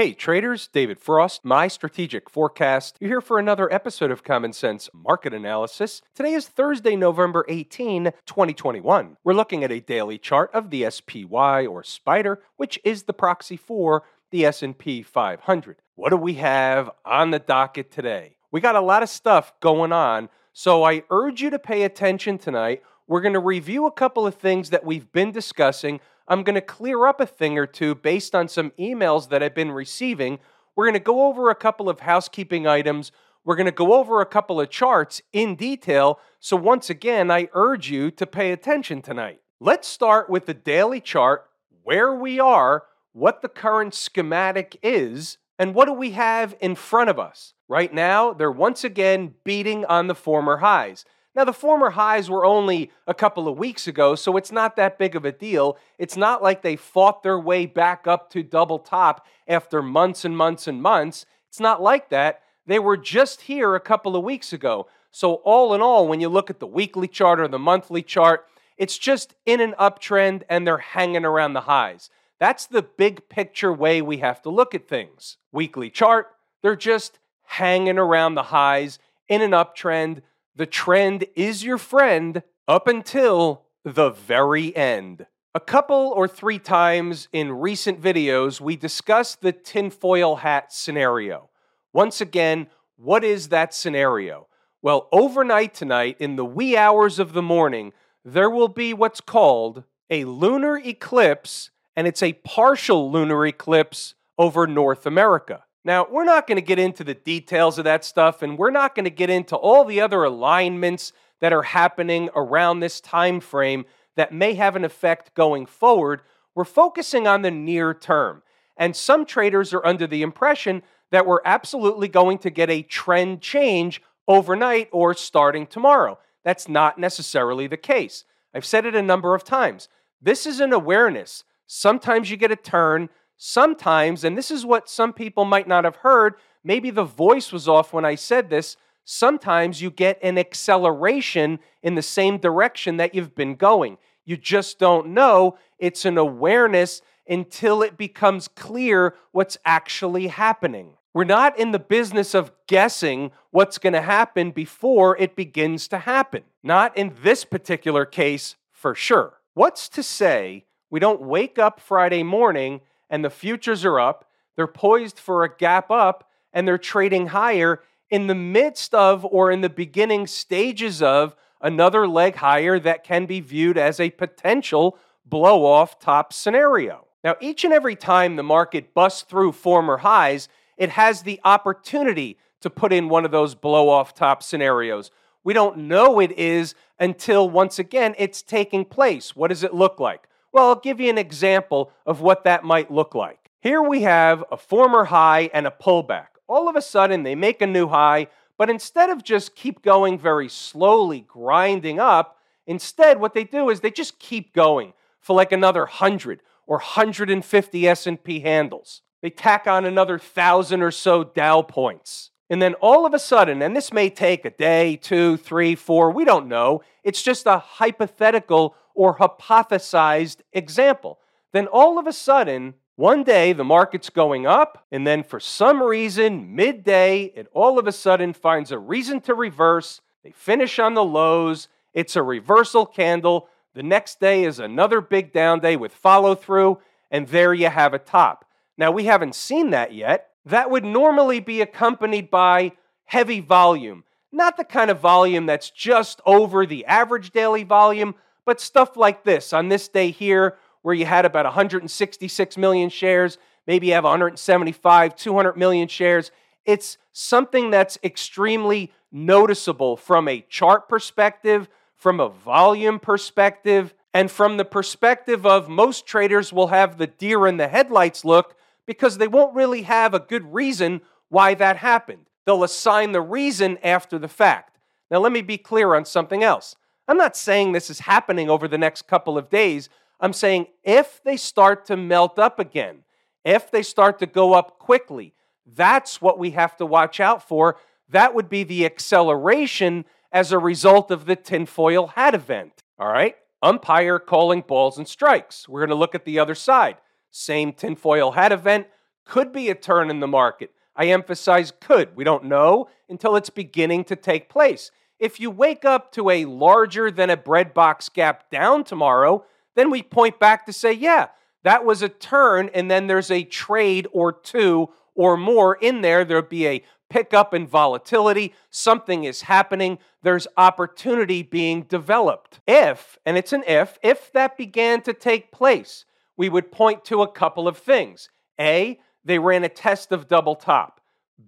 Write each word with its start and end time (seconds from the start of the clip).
Hey 0.00 0.14
traders, 0.14 0.66
David 0.66 0.98
Frost, 0.98 1.44
my 1.44 1.68
strategic 1.68 2.30
forecast. 2.30 2.96
You're 3.00 3.10
here 3.10 3.20
for 3.20 3.38
another 3.38 3.70
episode 3.70 4.10
of 4.10 4.24
Common 4.24 4.54
Sense 4.54 4.88
Market 4.94 5.34
Analysis. 5.34 6.00
Today 6.14 6.32
is 6.32 6.48
Thursday, 6.48 6.96
November 6.96 7.44
18, 7.50 8.04
2021. 8.24 9.18
We're 9.22 9.34
looking 9.34 9.62
at 9.62 9.70
a 9.70 9.80
daily 9.80 10.16
chart 10.16 10.50
of 10.54 10.70
the 10.70 10.90
SPY 10.90 11.66
or 11.66 11.84
Spider, 11.84 12.40
which 12.56 12.78
is 12.82 13.02
the 13.02 13.12
proxy 13.12 13.58
for 13.58 14.04
the 14.30 14.46
S&P 14.46 15.02
500. 15.02 15.82
What 15.96 16.08
do 16.08 16.16
we 16.16 16.32
have 16.36 16.90
on 17.04 17.30
the 17.30 17.38
docket 17.38 17.90
today? 17.90 18.36
We 18.50 18.62
got 18.62 18.76
a 18.76 18.80
lot 18.80 19.02
of 19.02 19.10
stuff 19.10 19.52
going 19.60 19.92
on, 19.92 20.30
so 20.54 20.82
I 20.82 21.02
urge 21.10 21.42
you 21.42 21.50
to 21.50 21.58
pay 21.58 21.82
attention 21.82 22.38
tonight. 22.38 22.82
We're 23.10 23.22
going 23.22 23.34
to 23.34 23.40
review 23.40 23.86
a 23.86 23.90
couple 23.90 24.24
of 24.24 24.36
things 24.36 24.70
that 24.70 24.84
we've 24.84 25.10
been 25.10 25.32
discussing 25.32 25.98
I'm 26.28 26.44
going 26.44 26.54
to 26.54 26.60
clear 26.60 27.06
up 27.06 27.20
a 27.20 27.26
thing 27.26 27.58
or 27.58 27.66
two 27.66 27.96
based 27.96 28.36
on 28.36 28.46
some 28.46 28.70
emails 28.78 29.30
that 29.30 29.42
I've 29.42 29.52
been 29.52 29.72
receiving. 29.72 30.38
We're 30.76 30.84
going 30.84 30.94
to 30.94 31.00
go 31.00 31.26
over 31.26 31.50
a 31.50 31.56
couple 31.56 31.88
of 31.88 31.98
housekeeping 31.98 32.68
items. 32.68 33.10
We're 33.44 33.56
going 33.56 33.66
to 33.66 33.72
go 33.72 33.94
over 33.94 34.20
a 34.20 34.26
couple 34.26 34.60
of 34.60 34.70
charts 34.70 35.22
in 35.32 35.56
detail. 35.56 36.20
So, 36.38 36.56
once 36.56 36.88
again, 36.88 37.32
I 37.32 37.48
urge 37.52 37.90
you 37.90 38.12
to 38.12 38.26
pay 38.28 38.52
attention 38.52 39.02
tonight. 39.02 39.40
Let's 39.58 39.88
start 39.88 40.30
with 40.30 40.46
the 40.46 40.54
daily 40.54 41.00
chart, 41.00 41.50
where 41.82 42.14
we 42.14 42.38
are, 42.38 42.84
what 43.12 43.42
the 43.42 43.48
current 43.48 43.92
schematic 43.92 44.78
is, 44.84 45.36
and 45.58 45.74
what 45.74 45.86
do 45.86 45.92
we 45.92 46.12
have 46.12 46.54
in 46.60 46.76
front 46.76 47.10
of 47.10 47.18
us. 47.18 47.54
Right 47.66 47.92
now, 47.92 48.32
they're 48.32 48.52
once 48.52 48.84
again 48.84 49.34
beating 49.42 49.84
on 49.86 50.06
the 50.06 50.14
former 50.14 50.58
highs. 50.58 51.04
Now, 51.34 51.44
the 51.44 51.52
former 51.52 51.90
highs 51.90 52.28
were 52.28 52.44
only 52.44 52.90
a 53.06 53.14
couple 53.14 53.46
of 53.46 53.56
weeks 53.56 53.86
ago, 53.86 54.16
so 54.16 54.36
it's 54.36 54.50
not 54.50 54.74
that 54.76 54.98
big 54.98 55.14
of 55.14 55.24
a 55.24 55.30
deal. 55.30 55.78
It's 55.96 56.16
not 56.16 56.42
like 56.42 56.62
they 56.62 56.74
fought 56.74 57.22
their 57.22 57.38
way 57.38 57.66
back 57.66 58.08
up 58.08 58.30
to 58.30 58.42
double 58.42 58.80
top 58.80 59.24
after 59.46 59.80
months 59.80 60.24
and 60.24 60.36
months 60.36 60.66
and 60.66 60.82
months. 60.82 61.26
It's 61.48 61.60
not 61.60 61.80
like 61.80 62.08
that. 62.10 62.42
They 62.66 62.80
were 62.80 62.96
just 62.96 63.42
here 63.42 63.74
a 63.74 63.80
couple 63.80 64.16
of 64.16 64.24
weeks 64.24 64.52
ago. 64.52 64.88
So, 65.12 65.34
all 65.34 65.72
in 65.72 65.80
all, 65.80 66.08
when 66.08 66.20
you 66.20 66.28
look 66.28 66.50
at 66.50 66.58
the 66.58 66.66
weekly 66.66 67.08
chart 67.08 67.38
or 67.40 67.48
the 67.48 67.58
monthly 67.58 68.02
chart, 68.02 68.46
it's 68.76 68.98
just 68.98 69.34
in 69.46 69.60
an 69.60 69.74
uptrend 69.78 70.42
and 70.48 70.66
they're 70.66 70.78
hanging 70.78 71.24
around 71.24 71.52
the 71.52 71.62
highs. 71.62 72.10
That's 72.40 72.66
the 72.66 72.82
big 72.82 73.28
picture 73.28 73.72
way 73.72 74.02
we 74.02 74.18
have 74.18 74.40
to 74.42 74.50
look 74.50 74.74
at 74.74 74.88
things. 74.88 75.36
Weekly 75.52 75.90
chart, 75.90 76.28
they're 76.62 76.76
just 76.76 77.18
hanging 77.44 77.98
around 77.98 78.34
the 78.34 78.44
highs 78.44 78.98
in 79.28 79.42
an 79.42 79.50
uptrend 79.50 80.22
the 80.54 80.66
trend 80.66 81.26
is 81.34 81.64
your 81.64 81.78
friend 81.78 82.42
up 82.66 82.86
until 82.86 83.64
the 83.84 84.10
very 84.10 84.74
end. 84.76 85.26
A 85.54 85.60
couple 85.60 86.12
or 86.14 86.28
three 86.28 86.58
times 86.58 87.28
in 87.32 87.52
recent 87.52 88.00
videos, 88.00 88.60
we 88.60 88.76
discussed 88.76 89.40
the 89.40 89.52
tinfoil 89.52 90.36
hat 90.36 90.72
scenario. 90.72 91.50
Once 91.92 92.20
again, 92.20 92.68
what 92.96 93.24
is 93.24 93.48
that 93.48 93.74
scenario? 93.74 94.46
Well, 94.82 95.08
overnight 95.10 95.74
tonight, 95.74 96.16
in 96.20 96.36
the 96.36 96.44
wee 96.44 96.76
hours 96.76 97.18
of 97.18 97.32
the 97.32 97.42
morning, 97.42 97.92
there 98.24 98.50
will 98.50 98.68
be 98.68 98.94
what's 98.94 99.20
called 99.20 99.84
a 100.08 100.24
lunar 100.24 100.76
eclipse, 100.78 101.70
and 101.96 102.06
it's 102.06 102.22
a 102.22 102.34
partial 102.34 103.10
lunar 103.10 103.44
eclipse 103.46 104.14
over 104.38 104.66
North 104.66 105.04
America. 105.04 105.64
Now, 105.84 106.06
we're 106.10 106.24
not 106.24 106.46
going 106.46 106.56
to 106.56 106.62
get 106.62 106.78
into 106.78 107.04
the 107.04 107.14
details 107.14 107.78
of 107.78 107.84
that 107.84 108.04
stuff, 108.04 108.42
and 108.42 108.58
we're 108.58 108.70
not 108.70 108.94
going 108.94 109.04
to 109.04 109.10
get 109.10 109.30
into 109.30 109.56
all 109.56 109.84
the 109.84 110.00
other 110.00 110.24
alignments 110.24 111.12
that 111.40 111.52
are 111.52 111.62
happening 111.62 112.28
around 112.36 112.80
this 112.80 113.00
time 113.00 113.40
frame 113.40 113.86
that 114.16 114.32
may 114.32 114.54
have 114.54 114.76
an 114.76 114.84
effect 114.84 115.34
going 115.34 115.64
forward. 115.64 116.20
We're 116.54 116.64
focusing 116.64 117.26
on 117.26 117.42
the 117.42 117.50
near 117.50 117.94
term. 117.94 118.42
And 118.76 118.94
some 118.94 119.24
traders 119.24 119.72
are 119.72 119.84
under 119.84 120.06
the 120.06 120.22
impression 120.22 120.82
that 121.10 121.26
we're 121.26 121.40
absolutely 121.44 122.08
going 122.08 122.38
to 122.38 122.50
get 122.50 122.70
a 122.70 122.82
trend 122.82 123.40
change 123.40 124.02
overnight 124.28 124.88
or 124.92 125.14
starting 125.14 125.66
tomorrow. 125.66 126.18
That's 126.44 126.68
not 126.68 126.98
necessarily 126.98 127.66
the 127.66 127.76
case. 127.76 128.24
I've 128.54 128.64
said 128.64 128.86
it 128.86 128.94
a 128.94 129.02
number 129.02 129.34
of 129.34 129.44
times. 129.44 129.88
This 130.20 130.46
is 130.46 130.60
an 130.60 130.72
awareness. 130.72 131.44
Sometimes 131.66 132.30
you 132.30 132.36
get 132.36 132.50
a 132.50 132.56
turn, 132.56 133.08
sometimes, 133.42 134.22
and 134.22 134.36
this 134.36 134.50
is 134.50 134.66
what 134.66 134.90
some 134.90 135.14
people 135.14 135.46
might 135.46 135.66
not 135.66 135.84
have 135.84 135.96
heard, 135.96 136.34
maybe 136.62 136.90
the 136.90 137.04
voice 137.04 137.52
was 137.52 137.66
off 137.66 137.90
when 137.90 138.04
I 138.04 138.14
said 138.14 138.50
this, 138.50 138.76
sometimes 139.06 139.80
you 139.80 139.90
get 139.90 140.18
an 140.22 140.36
acceleration 140.36 141.58
in 141.82 141.94
the 141.94 142.02
same 142.02 142.36
direction 142.36 142.98
that 142.98 143.14
you've 143.14 143.34
been 143.34 143.54
going. 143.54 143.96
You 144.26 144.36
just 144.36 144.78
don't 144.78 145.08
know. 145.08 145.56
It's 145.78 146.04
an 146.04 146.18
awareness 146.18 147.00
until 147.26 147.80
it 147.80 147.96
becomes 147.96 148.46
clear 148.46 149.14
what's 149.32 149.56
actually 149.64 150.26
happening. 150.26 150.92
We're 151.14 151.24
not 151.24 151.58
in 151.58 151.70
the 151.70 151.78
business 151.78 152.34
of 152.34 152.52
guessing 152.66 153.32
what's 153.52 153.78
going 153.78 153.94
to 153.94 154.02
happen 154.02 154.50
before 154.50 155.16
it 155.16 155.34
begins 155.34 155.88
to 155.88 155.98
happen. 155.98 156.42
Not 156.62 156.94
in 156.94 157.14
this 157.22 157.46
particular 157.46 158.04
case, 158.04 158.56
for 158.70 158.94
sure. 158.94 159.38
What's 159.54 159.88
to 159.88 160.02
say 160.02 160.66
we 160.90 161.00
don't 161.00 161.22
wake 161.22 161.58
up 161.58 161.80
Friday 161.80 162.22
morning 162.22 162.82
and 163.10 163.24
the 163.24 163.30
futures 163.30 163.84
are 163.84 164.00
up. 164.00 164.24
They're 164.56 164.66
poised 164.66 165.18
for 165.18 165.44
a 165.44 165.54
gap 165.54 165.90
up 165.90 166.30
and 166.52 166.66
they're 166.66 166.78
trading 166.78 167.28
higher 167.28 167.82
in 168.08 168.26
the 168.26 168.34
midst 168.34 168.94
of 168.94 169.24
or 169.24 169.50
in 169.50 169.60
the 169.60 169.68
beginning 169.68 170.26
stages 170.26 171.02
of 171.02 171.34
another 171.60 172.08
leg 172.08 172.36
higher 172.36 172.78
that 172.78 173.04
can 173.04 173.26
be 173.26 173.40
viewed 173.40 173.76
as 173.76 174.00
a 174.00 174.10
potential 174.10 174.96
blow 175.26 175.64
off 175.64 175.98
top 175.98 176.32
scenario. 176.32 177.06
Now, 177.22 177.36
each 177.40 177.64
and 177.64 177.72
every 177.72 177.96
time 177.96 178.36
the 178.36 178.42
market 178.42 178.94
busts 178.94 179.22
through 179.22 179.52
former 179.52 179.98
highs, 179.98 180.48
it 180.76 180.90
has 180.90 181.22
the 181.22 181.40
opportunity 181.44 182.38
to 182.62 182.70
put 182.70 182.92
in 182.92 183.08
one 183.08 183.24
of 183.24 183.30
those 183.30 183.54
blow 183.54 183.88
off 183.88 184.14
top 184.14 184.42
scenarios. 184.42 185.10
We 185.44 185.52
don't 185.52 185.76
know 185.78 186.20
it 186.20 186.32
is 186.32 186.74
until 186.98 187.48
once 187.48 187.78
again 187.78 188.14
it's 188.18 188.42
taking 188.42 188.84
place. 188.84 189.36
What 189.36 189.48
does 189.48 189.62
it 189.62 189.74
look 189.74 190.00
like? 190.00 190.26
Well, 190.52 190.68
I'll 190.68 190.80
give 190.80 191.00
you 191.00 191.10
an 191.10 191.18
example 191.18 191.92
of 192.04 192.20
what 192.20 192.44
that 192.44 192.64
might 192.64 192.90
look 192.90 193.14
like. 193.14 193.50
Here 193.60 193.82
we 193.82 194.02
have 194.02 194.44
a 194.50 194.56
former 194.56 195.04
high 195.04 195.50
and 195.54 195.66
a 195.66 195.70
pullback. 195.70 196.26
All 196.48 196.68
of 196.68 196.74
a 196.74 196.82
sudden, 196.82 197.22
they 197.22 197.34
make 197.34 197.62
a 197.62 197.66
new 197.66 197.88
high, 197.88 198.26
but 198.58 198.68
instead 198.68 199.10
of 199.10 199.22
just 199.22 199.54
keep 199.54 199.82
going 199.82 200.18
very 200.18 200.48
slowly, 200.48 201.20
grinding 201.20 202.00
up, 202.00 202.38
instead 202.66 203.20
what 203.20 203.34
they 203.34 203.44
do 203.44 203.70
is 203.70 203.80
they 203.80 203.90
just 203.90 204.18
keep 204.18 204.52
going 204.52 204.92
for 205.20 205.36
like 205.36 205.52
another 205.52 205.82
100 205.82 206.42
or 206.66 206.78
150 206.78 207.88
S&P 207.88 208.40
handles. 208.40 209.02
They 209.22 209.30
tack 209.30 209.66
on 209.66 209.84
another 209.84 210.14
1000 210.14 210.82
or 210.82 210.90
so 210.90 211.22
Dow 211.22 211.62
points. 211.62 212.30
And 212.48 212.60
then 212.60 212.74
all 212.74 213.06
of 213.06 213.14
a 213.14 213.18
sudden, 213.18 213.62
and 213.62 213.76
this 213.76 213.92
may 213.92 214.10
take 214.10 214.44
a 214.44 214.50
day, 214.50 214.96
two, 214.96 215.36
three, 215.36 215.76
four, 215.76 216.10
we 216.10 216.24
don't 216.24 216.48
know. 216.48 216.82
It's 217.04 217.22
just 217.22 217.46
a 217.46 217.58
hypothetical 217.58 218.74
or 219.00 219.16
hypothesized 219.16 220.42
example. 220.52 221.18
Then 221.54 221.66
all 221.68 221.98
of 221.98 222.06
a 222.06 222.12
sudden, 222.12 222.74
one 222.96 223.24
day 223.24 223.54
the 223.54 223.64
market's 223.64 224.10
going 224.10 224.46
up, 224.46 224.84
and 224.92 225.06
then 225.06 225.22
for 225.22 225.40
some 225.40 225.82
reason, 225.82 226.54
midday, 226.54 227.32
it 227.34 227.46
all 227.54 227.78
of 227.78 227.86
a 227.86 227.92
sudden 227.92 228.34
finds 228.34 228.70
a 228.70 228.78
reason 228.78 229.22
to 229.22 229.32
reverse. 229.32 230.02
They 230.22 230.32
finish 230.32 230.78
on 230.78 230.92
the 230.92 231.02
lows. 231.02 231.68
It's 231.94 232.14
a 232.14 232.22
reversal 232.22 232.84
candle. 232.84 233.48
The 233.72 233.82
next 233.82 234.20
day 234.20 234.44
is 234.44 234.58
another 234.58 235.00
big 235.00 235.32
down 235.32 235.60
day 235.60 235.76
with 235.76 235.94
follow 235.94 236.34
through, 236.34 236.78
and 237.10 237.26
there 237.26 237.54
you 237.54 237.70
have 237.70 237.94
a 237.94 237.98
top. 237.98 238.44
Now, 238.76 238.90
we 238.90 239.06
haven't 239.06 239.34
seen 239.34 239.70
that 239.70 239.94
yet. 239.94 240.28
That 240.44 240.70
would 240.70 240.84
normally 240.84 241.40
be 241.40 241.62
accompanied 241.62 242.30
by 242.30 242.72
heavy 243.04 243.40
volume, 243.40 244.04
not 244.30 244.58
the 244.58 244.64
kind 244.64 244.90
of 244.90 245.00
volume 245.00 245.46
that's 245.46 245.70
just 245.70 246.20
over 246.26 246.66
the 246.66 246.84
average 246.84 247.30
daily 247.30 247.62
volume, 247.62 248.14
but 248.50 248.60
stuff 248.60 248.96
like 248.96 249.22
this 249.22 249.52
on 249.52 249.68
this 249.68 249.86
day 249.86 250.10
here, 250.10 250.56
where 250.82 250.92
you 250.92 251.06
had 251.06 251.24
about 251.24 251.44
166 251.44 252.56
million 252.56 252.90
shares, 252.90 253.38
maybe 253.64 253.86
you 253.86 253.92
have 253.92 254.02
175, 254.02 255.14
200 255.14 255.56
million 255.56 255.86
shares. 255.86 256.32
It's 256.64 256.98
something 257.12 257.70
that's 257.70 257.96
extremely 258.02 258.90
noticeable 259.12 259.96
from 259.96 260.26
a 260.26 260.40
chart 260.48 260.88
perspective, 260.88 261.68
from 261.94 262.18
a 262.18 262.28
volume 262.28 262.98
perspective, 262.98 263.94
and 264.12 264.28
from 264.28 264.56
the 264.56 264.64
perspective 264.64 265.46
of 265.46 265.68
most 265.68 266.04
traders 266.04 266.52
will 266.52 266.66
have 266.66 266.98
the 266.98 267.06
deer 267.06 267.46
in 267.46 267.56
the 267.56 267.68
headlights 267.68 268.24
look 268.24 268.56
because 268.84 269.18
they 269.18 269.28
won't 269.28 269.54
really 269.54 269.82
have 269.82 270.12
a 270.12 270.18
good 270.18 270.52
reason 270.52 271.02
why 271.28 271.54
that 271.54 271.76
happened. 271.76 272.26
They'll 272.46 272.64
assign 272.64 273.12
the 273.12 273.20
reason 273.20 273.78
after 273.84 274.18
the 274.18 274.26
fact. 274.26 274.76
Now, 275.08 275.18
let 275.18 275.30
me 275.30 275.40
be 275.40 275.56
clear 275.56 275.94
on 275.94 276.04
something 276.04 276.42
else. 276.42 276.74
I'm 277.10 277.16
not 277.16 277.36
saying 277.36 277.72
this 277.72 277.90
is 277.90 277.98
happening 277.98 278.48
over 278.48 278.68
the 278.68 278.78
next 278.78 279.08
couple 279.08 279.36
of 279.36 279.50
days. 279.50 279.88
I'm 280.20 280.32
saying 280.32 280.68
if 280.84 281.20
they 281.24 281.36
start 281.36 281.84
to 281.86 281.96
melt 281.96 282.38
up 282.38 282.60
again, 282.60 282.98
if 283.44 283.68
they 283.68 283.82
start 283.82 284.20
to 284.20 284.26
go 284.26 284.52
up 284.52 284.78
quickly, 284.78 285.34
that's 285.66 286.22
what 286.22 286.38
we 286.38 286.52
have 286.52 286.76
to 286.76 286.86
watch 286.86 287.18
out 287.18 287.48
for. 287.48 287.78
That 288.10 288.32
would 288.32 288.48
be 288.48 288.62
the 288.62 288.86
acceleration 288.86 290.04
as 290.30 290.52
a 290.52 290.58
result 290.60 291.10
of 291.10 291.26
the 291.26 291.34
tinfoil 291.34 292.06
hat 292.06 292.36
event. 292.36 292.84
All 292.96 293.08
right? 293.08 293.34
Umpire 293.60 294.20
calling 294.20 294.60
balls 294.60 294.96
and 294.96 295.08
strikes. 295.08 295.68
We're 295.68 295.80
going 295.80 295.88
to 295.88 295.96
look 295.96 296.14
at 296.14 296.24
the 296.24 296.38
other 296.38 296.54
side. 296.54 296.98
Same 297.32 297.72
tinfoil 297.72 298.30
hat 298.30 298.52
event 298.52 298.86
could 299.24 299.52
be 299.52 299.68
a 299.68 299.74
turn 299.74 300.10
in 300.10 300.20
the 300.20 300.28
market. 300.28 300.70
I 300.94 301.06
emphasize 301.06 301.72
could. 301.80 302.14
We 302.14 302.22
don't 302.22 302.44
know 302.44 302.88
until 303.08 303.34
it's 303.34 303.50
beginning 303.50 304.04
to 304.04 304.14
take 304.14 304.48
place. 304.48 304.92
If 305.20 305.38
you 305.38 305.50
wake 305.50 305.84
up 305.84 306.10
to 306.12 306.30
a 306.30 306.46
larger 306.46 307.10
than 307.10 307.30
a 307.30 307.36
breadbox 307.36 308.12
gap 308.12 308.50
down 308.50 308.84
tomorrow, 308.84 309.44
then 309.76 309.90
we 309.90 310.02
point 310.02 310.40
back 310.40 310.66
to 310.66 310.72
say, 310.72 310.92
yeah, 310.92 311.28
that 311.62 311.84
was 311.84 312.00
a 312.02 312.08
turn, 312.08 312.70
and 312.72 312.90
then 312.90 313.06
there's 313.06 313.30
a 313.30 313.44
trade 313.44 314.08
or 314.12 314.32
two 314.32 314.88
or 315.14 315.36
more 315.36 315.74
in 315.74 316.00
there. 316.00 316.24
There'll 316.24 316.42
be 316.42 316.66
a 316.66 316.82
pickup 317.10 317.52
in 317.52 317.66
volatility. 317.66 318.54
Something 318.70 319.24
is 319.24 319.42
happening. 319.42 319.98
There's 320.22 320.46
opportunity 320.56 321.42
being 321.42 321.82
developed. 321.82 322.60
If, 322.66 323.18
and 323.26 323.36
it's 323.36 323.52
an 323.52 323.64
if, 323.66 323.98
if 324.02 324.32
that 324.32 324.56
began 324.56 325.02
to 325.02 325.12
take 325.12 325.52
place, 325.52 326.06
we 326.36 326.48
would 326.48 326.72
point 326.72 327.04
to 327.06 327.20
a 327.20 327.30
couple 327.30 327.68
of 327.68 327.76
things. 327.76 328.30
A, 328.58 328.98
they 329.22 329.38
ran 329.38 329.64
a 329.64 329.68
test 329.68 330.12
of 330.12 330.28
double 330.28 330.54
top. 330.54 331.00